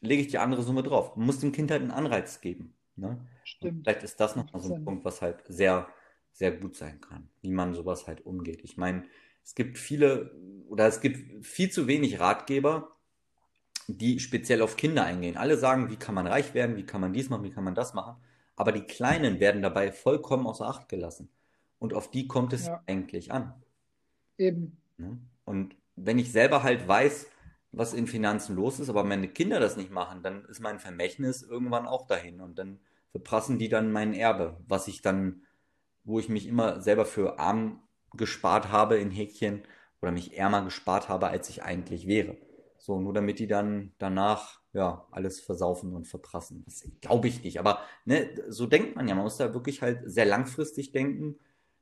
lege 0.00 0.22
ich 0.22 0.28
die 0.28 0.38
andere 0.38 0.62
Summe 0.62 0.82
drauf. 0.82 1.16
Man 1.16 1.26
muss 1.26 1.40
dem 1.40 1.52
Kind 1.52 1.70
halt 1.70 1.82
einen 1.82 1.90
Anreiz 1.90 2.40
geben. 2.40 2.72
Ne? 2.96 3.18
Stimmt. 3.44 3.84
Vielleicht 3.84 4.04
ist 4.04 4.18
das 4.20 4.36
nochmal 4.36 4.62
so 4.62 4.72
ein 4.72 4.84
Punkt, 4.84 5.04
was 5.04 5.20
halt 5.20 5.42
sehr 5.48 5.86
sehr 6.32 6.52
gut 6.52 6.76
sein 6.76 7.00
kann, 7.00 7.28
wie 7.40 7.50
man 7.50 7.74
sowas 7.74 8.06
halt 8.06 8.24
umgeht. 8.26 8.60
Ich 8.62 8.76
meine, 8.76 9.04
es 9.44 9.54
gibt 9.54 9.78
viele 9.78 10.32
oder 10.68 10.86
es 10.86 11.00
gibt 11.00 11.44
viel 11.44 11.70
zu 11.70 11.86
wenig 11.86 12.20
Ratgeber, 12.20 12.96
die 13.88 14.20
speziell 14.20 14.62
auf 14.62 14.76
Kinder 14.76 15.04
eingehen. 15.04 15.36
Alle 15.36 15.56
sagen, 15.56 15.90
wie 15.90 15.96
kann 15.96 16.14
man 16.14 16.26
reich 16.26 16.54
werden, 16.54 16.76
wie 16.76 16.86
kann 16.86 17.00
man 17.00 17.12
dies 17.12 17.28
machen, 17.28 17.44
wie 17.44 17.50
kann 17.50 17.64
man 17.64 17.74
das 17.74 17.94
machen. 17.94 18.16
Aber 18.56 18.72
die 18.72 18.82
Kleinen 18.82 19.40
werden 19.40 19.62
dabei 19.62 19.92
vollkommen 19.92 20.46
außer 20.46 20.66
Acht 20.66 20.88
gelassen. 20.88 21.28
Und 21.78 21.94
auf 21.94 22.10
die 22.10 22.28
kommt 22.28 22.52
es 22.52 22.66
ja. 22.66 22.82
eigentlich 22.86 23.32
an. 23.32 23.54
Eben. 24.38 24.76
Ne? 24.98 25.18
Und 25.44 25.74
wenn 25.96 26.18
ich 26.18 26.30
selber 26.30 26.62
halt 26.62 26.86
weiß, 26.86 27.26
was 27.72 27.94
in 27.94 28.06
Finanzen 28.06 28.54
los 28.54 28.78
ist, 28.78 28.88
aber 28.88 29.02
meine 29.02 29.28
Kinder 29.28 29.58
das 29.58 29.76
nicht 29.76 29.90
machen, 29.90 30.22
dann 30.22 30.44
ist 30.44 30.60
mein 30.60 30.78
Vermächtnis 30.78 31.42
irgendwann 31.42 31.86
auch 31.86 32.06
dahin. 32.06 32.40
Und 32.40 32.58
dann 32.58 32.78
verprassen 33.10 33.58
die 33.58 33.68
dann 33.68 33.90
mein 33.90 34.14
Erbe, 34.14 34.60
was 34.68 34.88
ich 34.88 35.02
dann 35.02 35.42
wo 36.04 36.18
ich 36.18 36.28
mich 36.28 36.46
immer 36.46 36.80
selber 36.80 37.04
für 37.04 37.38
arm 37.38 37.82
gespart 38.14 38.70
habe 38.70 38.96
in 38.98 39.10
Häkchen 39.10 39.62
oder 40.00 40.12
mich 40.12 40.36
ärmer 40.36 40.62
gespart 40.62 41.08
habe, 41.08 41.28
als 41.28 41.48
ich 41.48 41.62
eigentlich 41.62 42.06
wäre. 42.06 42.36
So, 42.78 43.00
nur 43.00 43.12
damit 43.12 43.38
die 43.38 43.46
dann 43.46 43.92
danach 43.98 44.60
ja 44.72 45.06
alles 45.12 45.40
versaufen 45.40 45.94
und 45.94 46.08
verprassen. 46.08 46.64
Das 46.64 46.84
glaube 47.00 47.28
ich 47.28 47.44
nicht. 47.44 47.60
Aber 47.60 47.80
ne, 48.04 48.28
so 48.48 48.66
denkt 48.66 48.96
man 48.96 49.06
ja. 49.06 49.14
Man 49.14 49.24
muss 49.24 49.36
da 49.36 49.54
wirklich 49.54 49.82
halt 49.82 50.00
sehr 50.04 50.24
langfristig 50.24 50.92
denken. 50.92 51.38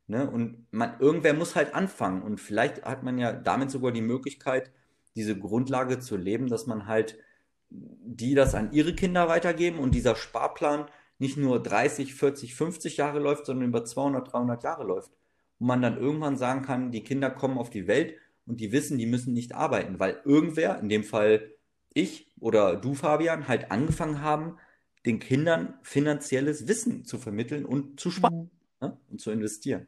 Ne? 0.07 0.31
Und 0.31 0.67
man, 0.73 1.01
irgendwer 1.01 1.33
muss 1.33 1.57
halt 1.57 1.75
anfangen. 1.75 2.23
Und 2.23 2.39
vielleicht 2.39 2.85
hat 2.85 3.03
man 3.03 3.17
ja 3.19 3.33
damit 3.33 3.71
sogar 3.71 3.93
die 3.93 4.03
Möglichkeit, 4.03 4.71
diese 5.17 5.39
Grundlage 5.39 6.01
zu 6.01 6.17
leben, 6.17 6.49
dass 6.49 6.67
man 6.67 6.87
halt 6.87 7.17
die 7.71 8.35
das 8.35 8.55
an 8.55 8.73
ihre 8.73 8.95
Kinder 8.95 9.29
weitergeben 9.29 9.79
und 9.79 9.95
dieser 9.95 10.17
Sparplan 10.17 10.87
nicht 11.21 11.37
nur 11.37 11.63
30, 11.63 12.15
40, 12.15 12.55
50 12.55 12.97
Jahre 12.97 13.21
läuft, 13.21 13.47
sondern 13.47 13.69
über 13.69 13.85
200, 13.85 14.33
300 14.33 14.65
Jahre 14.65 14.85
läuft. 14.85 15.13
Und 15.59 15.67
man 15.67 15.83
dann 15.83 15.99
irgendwann 15.99 16.39
sagen 16.39 16.63
kann, 16.63 16.91
die 16.91 17.05
Kinder 17.05 17.31
kommen 17.31 17.59
auf 17.59 17.69
die 17.69 17.87
Welt 17.87 18.15
und 18.47 18.61
die 18.61 18.73
wissen, 18.73 18.99
die 18.99 19.07
müssen 19.07 19.35
nicht 19.35 19.55
arbeiten, 19.55 20.01
weil 20.01 20.21
irgendwer, 20.25 20.81
in 20.81 20.89
dem 20.89 21.05
Fall 21.05 21.53
ich 21.93 22.33
oder 22.41 22.75
du, 22.75 22.95
Fabian, 22.95 23.49
halt 23.49 23.71
angefangen 23.71 24.23
haben, 24.23 24.57
den 25.05 25.19
Kindern 25.19 25.75
finanzielles 25.83 26.67
Wissen 26.69 27.05
zu 27.05 27.19
vermitteln 27.19 27.67
und 27.67 28.01
zu 28.01 28.11
sparen 28.11 28.51
mhm. 28.81 28.89
ne? 28.89 28.97
und 29.11 29.21
zu 29.21 29.31
investieren. 29.31 29.87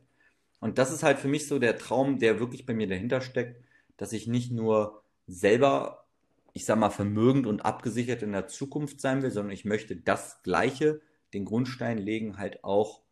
Und 0.61 0.77
das 0.79 0.93
ist 0.93 1.03
halt 1.03 1.19
für 1.19 1.29
mich 1.29 1.49
so 1.49 1.59
der 1.59 1.79
Traum, 1.79 2.19
der 2.19 2.41
wirklich 2.41 2.67
bei 2.67 2.75
mir 2.75 2.87
dahinter 2.87 3.23
steckt, 3.23 3.63
dass 3.97 4.13
ich 4.13 4.27
nicht 4.27 4.53
nur 4.53 5.03
selber, 5.27 6.07
ich 6.53 6.67
sag 6.67 6.79
mal, 6.79 6.91
vermögend 6.91 7.47
und 7.47 7.65
abgesichert 7.65 8.23
in 8.23 8.33
der 8.33 8.49
Zukunft 8.49 9.01
sein 9.01 9.23
will, 9.23 9.31
sondern 9.31 9.53
ich 9.53 9.65
möchte 9.65 9.97
das 9.97 10.43
Gleiche 10.43 11.01
den 11.33 11.45
Grundstein 11.45 11.99
legen 11.99 12.39
halt 12.39 12.63
auch 12.65 13.03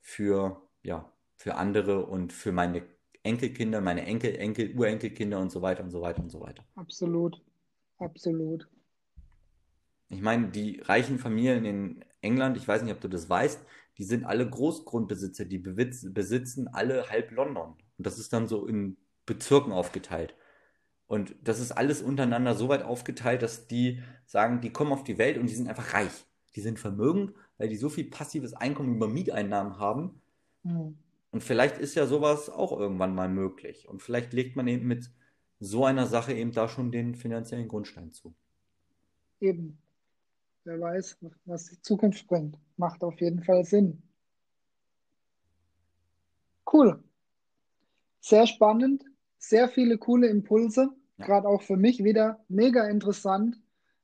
für, 0.00 0.62
ja, 0.82 1.10
für 1.36 1.54
andere 1.56 2.06
und 2.06 2.32
für 2.32 2.52
meine 2.52 2.82
Enkelkinder, 3.22 3.80
meine 3.80 4.04
Enkel, 4.04 4.36
Enkel, 4.36 4.74
Urenkelkinder 4.76 5.40
und 5.40 5.50
so 5.50 5.62
weiter 5.62 5.82
und 5.82 5.90
so 5.90 6.02
weiter 6.02 6.22
und 6.22 6.30
so 6.30 6.40
weiter. 6.40 6.62
Absolut, 6.76 7.40
absolut. 7.98 8.68
Ich 10.10 10.20
meine, 10.20 10.48
die 10.48 10.80
reichen 10.80 11.18
Familien 11.18 11.64
in 11.64 12.04
England, 12.20 12.56
ich 12.56 12.68
weiß 12.68 12.82
nicht, 12.82 12.92
ob 12.92 13.00
du 13.00 13.08
das 13.08 13.28
weißt, 13.28 13.64
die 13.96 14.04
sind 14.04 14.24
alle 14.24 14.48
Großgrundbesitzer, 14.48 15.44
die 15.44 15.58
besitzen 15.58 16.68
alle 16.68 17.08
halb 17.10 17.30
London. 17.30 17.74
Und 17.96 18.06
das 18.06 18.18
ist 18.18 18.32
dann 18.32 18.46
so 18.46 18.66
in 18.66 18.96
Bezirken 19.24 19.72
aufgeteilt. 19.72 20.34
Und 21.06 21.34
das 21.42 21.60
ist 21.60 21.72
alles 21.72 22.02
untereinander 22.02 22.54
so 22.54 22.68
weit 22.68 22.82
aufgeteilt, 22.82 23.42
dass 23.42 23.66
die 23.66 24.02
sagen, 24.26 24.60
die 24.60 24.72
kommen 24.72 24.92
auf 24.92 25.04
die 25.04 25.18
Welt 25.18 25.38
und 25.38 25.48
die 25.48 25.54
sind 25.54 25.68
einfach 25.68 25.94
reich. 25.94 26.26
Die 26.56 26.60
sind 26.60 26.78
vermögend 26.78 27.34
weil 27.58 27.68
die 27.68 27.76
so 27.76 27.88
viel 27.88 28.10
passives 28.10 28.54
Einkommen 28.54 28.96
über 28.96 29.08
Mieteinnahmen 29.08 29.78
haben. 29.78 30.20
Mhm. 30.62 30.96
Und 31.30 31.42
vielleicht 31.42 31.78
ist 31.78 31.94
ja 31.94 32.06
sowas 32.06 32.48
auch 32.48 32.78
irgendwann 32.78 33.14
mal 33.14 33.28
möglich. 33.28 33.88
Und 33.88 34.02
vielleicht 34.02 34.32
legt 34.32 34.56
man 34.56 34.68
eben 34.68 34.86
mit 34.86 35.10
so 35.58 35.84
einer 35.84 36.06
Sache 36.06 36.32
eben 36.32 36.52
da 36.52 36.68
schon 36.68 36.92
den 36.92 37.14
finanziellen 37.14 37.68
Grundstein 37.68 38.12
zu. 38.12 38.34
Eben. 39.40 39.78
Wer 40.64 40.80
weiß, 40.80 41.18
was 41.44 41.66
die 41.66 41.80
Zukunft 41.82 42.26
bringt. 42.26 42.58
Macht 42.76 43.02
auf 43.02 43.20
jeden 43.20 43.42
Fall 43.42 43.64
Sinn. 43.64 44.02
Cool. 46.72 47.02
Sehr 48.20 48.46
spannend. 48.46 49.04
Sehr 49.38 49.68
viele 49.68 49.98
coole 49.98 50.28
Impulse. 50.28 50.88
Ja. 51.18 51.26
Gerade 51.26 51.48
auch 51.48 51.62
für 51.62 51.76
mich 51.76 52.02
wieder 52.02 52.42
mega 52.48 52.88
interessant, 52.88 53.60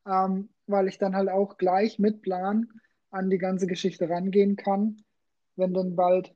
ähm, 0.07 0.51
weil 0.67 0.89
ich 0.89 0.99
dann 0.99 1.17
halt 1.17 1.29
auch 1.29 1.57
gleich 1.57 1.99
mitplan, 1.99 2.69
an 3.11 3.31
die 3.31 3.39
ganze 3.39 3.67
Geschichte 3.67 4.09
rangehen 4.09 4.57
kann, 4.57 5.03
wenn 5.57 5.75
dann 5.75 5.97
bald 5.97 6.35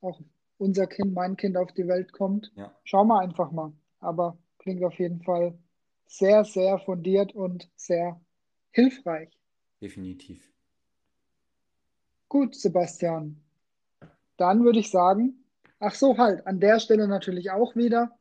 auch 0.00 0.20
unser 0.58 0.86
Kind, 0.86 1.14
mein 1.14 1.36
Kind 1.36 1.56
auf 1.56 1.72
die 1.72 1.86
Welt 1.86 2.12
kommt. 2.12 2.52
Ja. 2.56 2.74
Schauen 2.84 3.08
wir 3.08 3.20
einfach 3.20 3.52
mal. 3.52 3.72
Aber 4.00 4.38
klingt 4.58 4.82
auf 4.82 4.98
jeden 4.98 5.22
Fall 5.22 5.56
sehr, 6.06 6.44
sehr 6.44 6.78
fundiert 6.78 7.34
und 7.34 7.68
sehr 7.76 8.20
hilfreich. 8.70 9.30
Definitiv. 9.80 10.50
Gut, 12.28 12.54
Sebastian. 12.54 13.40
Dann 14.36 14.64
würde 14.64 14.78
ich 14.78 14.90
sagen, 14.90 15.44
ach 15.78 15.94
so, 15.94 16.18
halt, 16.18 16.46
an 16.46 16.60
der 16.60 16.80
Stelle 16.80 17.08
natürlich 17.08 17.50
auch 17.50 17.76
wieder, 17.76 18.16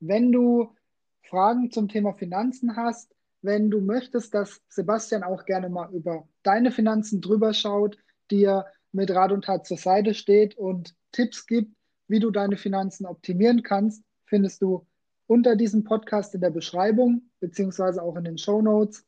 wenn 0.00 0.32
du 0.32 0.74
Fragen 1.22 1.70
zum 1.70 1.88
Thema 1.88 2.12
Finanzen 2.12 2.76
hast, 2.76 3.15
wenn 3.42 3.70
du 3.70 3.80
möchtest, 3.80 4.34
dass 4.34 4.60
Sebastian 4.68 5.22
auch 5.22 5.44
gerne 5.44 5.68
mal 5.68 5.92
über 5.92 6.28
deine 6.42 6.70
Finanzen 6.70 7.20
drüber 7.20 7.54
schaut, 7.54 7.96
dir 8.30 8.66
mit 8.92 9.10
Rat 9.10 9.32
und 9.32 9.44
Tat 9.44 9.66
zur 9.66 9.76
Seite 9.76 10.14
steht 10.14 10.56
und 10.56 10.94
Tipps 11.12 11.46
gibt, 11.46 11.74
wie 12.08 12.20
du 12.20 12.30
deine 12.30 12.56
Finanzen 12.56 13.06
optimieren 13.06 13.62
kannst, 13.62 14.02
findest 14.24 14.62
du 14.62 14.86
unter 15.26 15.56
diesem 15.56 15.84
Podcast 15.84 16.34
in 16.34 16.40
der 16.40 16.50
Beschreibung, 16.50 17.30
beziehungsweise 17.40 18.02
auch 18.02 18.16
in 18.16 18.24
den 18.24 18.38
Show 18.38 18.62
Notes 18.62 19.04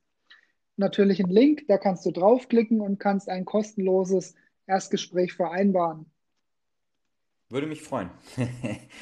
natürlich 0.76 1.22
einen 1.22 1.32
Link, 1.32 1.66
da 1.68 1.78
kannst 1.78 2.06
du 2.06 2.10
draufklicken 2.10 2.80
und 2.80 2.98
kannst 2.98 3.28
ein 3.28 3.44
kostenloses 3.44 4.34
Erstgespräch 4.66 5.32
vereinbaren. 5.34 6.06
Würde 7.48 7.66
mich 7.66 7.82
freuen. 7.82 8.10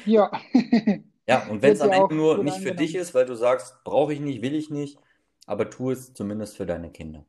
ja. 0.05 0.31
ja, 1.27 1.47
und 1.49 1.61
wenn 1.61 1.73
es 1.73 1.81
am 1.81 1.91
Ende 1.91 2.15
nur 2.15 2.43
nicht 2.43 2.57
für 2.57 2.73
dich 2.73 2.95
ist, 2.95 3.13
weil 3.13 3.25
du 3.25 3.35
sagst, 3.35 3.83
brauche 3.83 4.13
ich 4.13 4.19
nicht, 4.19 4.41
will 4.41 4.55
ich 4.55 4.69
nicht, 4.69 4.97
aber 5.47 5.71
tu 5.71 5.89
es 5.89 6.13
zumindest 6.13 6.57
für 6.57 6.67
deine 6.67 6.91
Kinder. 6.91 7.25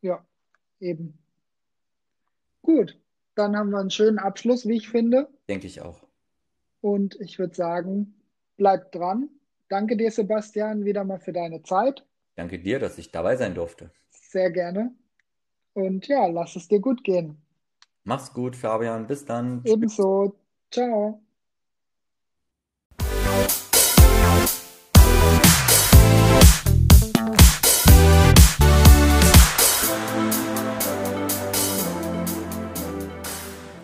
Ja, 0.00 0.24
eben. 0.80 1.18
Gut, 2.62 2.98
dann 3.34 3.56
haben 3.56 3.70
wir 3.70 3.78
einen 3.78 3.90
schönen 3.90 4.18
Abschluss, 4.18 4.66
wie 4.66 4.76
ich 4.76 4.88
finde. 4.88 5.28
Denke 5.48 5.66
ich 5.66 5.82
auch. 5.82 6.06
Und 6.80 7.20
ich 7.20 7.38
würde 7.38 7.54
sagen, 7.54 8.14
bleib 8.56 8.92
dran. 8.92 9.28
Danke 9.68 9.96
dir, 9.96 10.10
Sebastian, 10.10 10.86
wieder 10.86 11.04
mal 11.04 11.18
für 11.18 11.32
deine 11.32 11.62
Zeit. 11.62 12.06
Danke 12.36 12.58
dir, 12.58 12.78
dass 12.78 12.96
ich 12.96 13.10
dabei 13.10 13.36
sein 13.36 13.54
durfte. 13.54 13.90
Sehr 14.08 14.50
gerne. 14.50 14.94
Und 15.74 16.06
ja, 16.06 16.26
lass 16.26 16.56
es 16.56 16.68
dir 16.68 16.80
gut 16.80 17.04
gehen. 17.04 17.36
Mach's 18.04 18.32
gut, 18.32 18.56
Fabian. 18.56 19.06
Bis 19.06 19.24
dann. 19.24 19.60
Ebenso. 19.64 20.34
Ciao. 20.70 21.20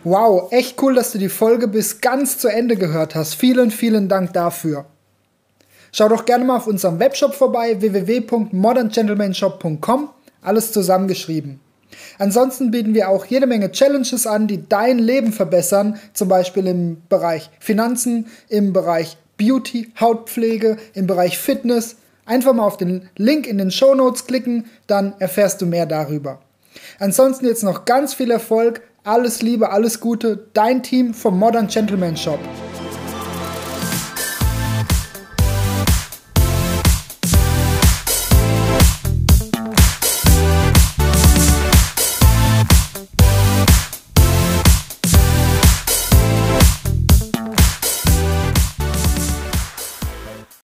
Wow, 0.05 0.53
echt 0.53 0.81
cool, 0.83 0.95
dass 0.95 1.13
du 1.13 1.19
die 1.19 1.31
Folge 1.31 1.67
bis 1.67 2.03
ganz 2.03 2.37
zu 2.37 2.49
Ende 2.49 2.77
gehört 2.77 3.15
hast. 3.15 3.37
Vielen, 3.37 3.71
vielen 3.71 4.07
Dank 4.07 4.35
dafür. 4.35 4.85
Schau 5.93 6.11
doch 6.11 6.27
gerne 6.27 6.45
mal 6.45 6.57
auf 6.57 6.67
unserem 6.67 7.01
Webshop 7.01 7.35
vorbei, 7.35 7.81
www.moderngentlemanshop.com, 7.81 10.11
alles 10.43 10.73
zusammengeschrieben. 10.73 11.59
Ansonsten 12.19 12.71
bieten 12.71 12.93
wir 12.93 13.09
auch 13.09 13.25
jede 13.25 13.47
Menge 13.47 13.73
Challenges 13.73 14.27
an, 14.27 14.47
die 14.47 14.69
dein 14.69 14.99
Leben 14.99 15.33
verbessern, 15.33 15.99
zum 16.13 16.29
Beispiel 16.29 16.67
im 16.67 17.01
Bereich 17.09 17.49
Finanzen, 17.59 18.27
im 18.51 18.75
Bereich 18.75 19.17
Beauty, 19.39 19.91
Hautpflege, 19.99 20.77
im 20.93 21.07
Bereich 21.07 21.39
Fitness. 21.39 21.97
Einfach 22.27 22.53
mal 22.53 22.67
auf 22.67 22.77
den 22.77 23.09
Link 23.17 23.47
in 23.47 23.57
den 23.57 23.71
Show 23.71 23.95
Notes 23.95 24.27
klicken, 24.27 24.67
dann 24.87 25.15
erfährst 25.19 25.63
du 25.63 25.67
mehr 25.67 25.87
darüber. 25.87 26.43
Ansonsten 26.99 27.47
jetzt 27.47 27.63
noch 27.63 27.87
ganz 27.87 28.13
viel 28.13 28.31
Erfolg 28.31 28.83
alles 29.05 29.43
Liebe, 29.43 29.71
alles 29.71 30.01
Gute, 30.01 30.47
dein 30.55 30.83
Team 30.83 31.13
vom 31.13 31.39
Modern 31.39 31.69
Gentleman 31.69 32.17
Shop. 32.17 32.39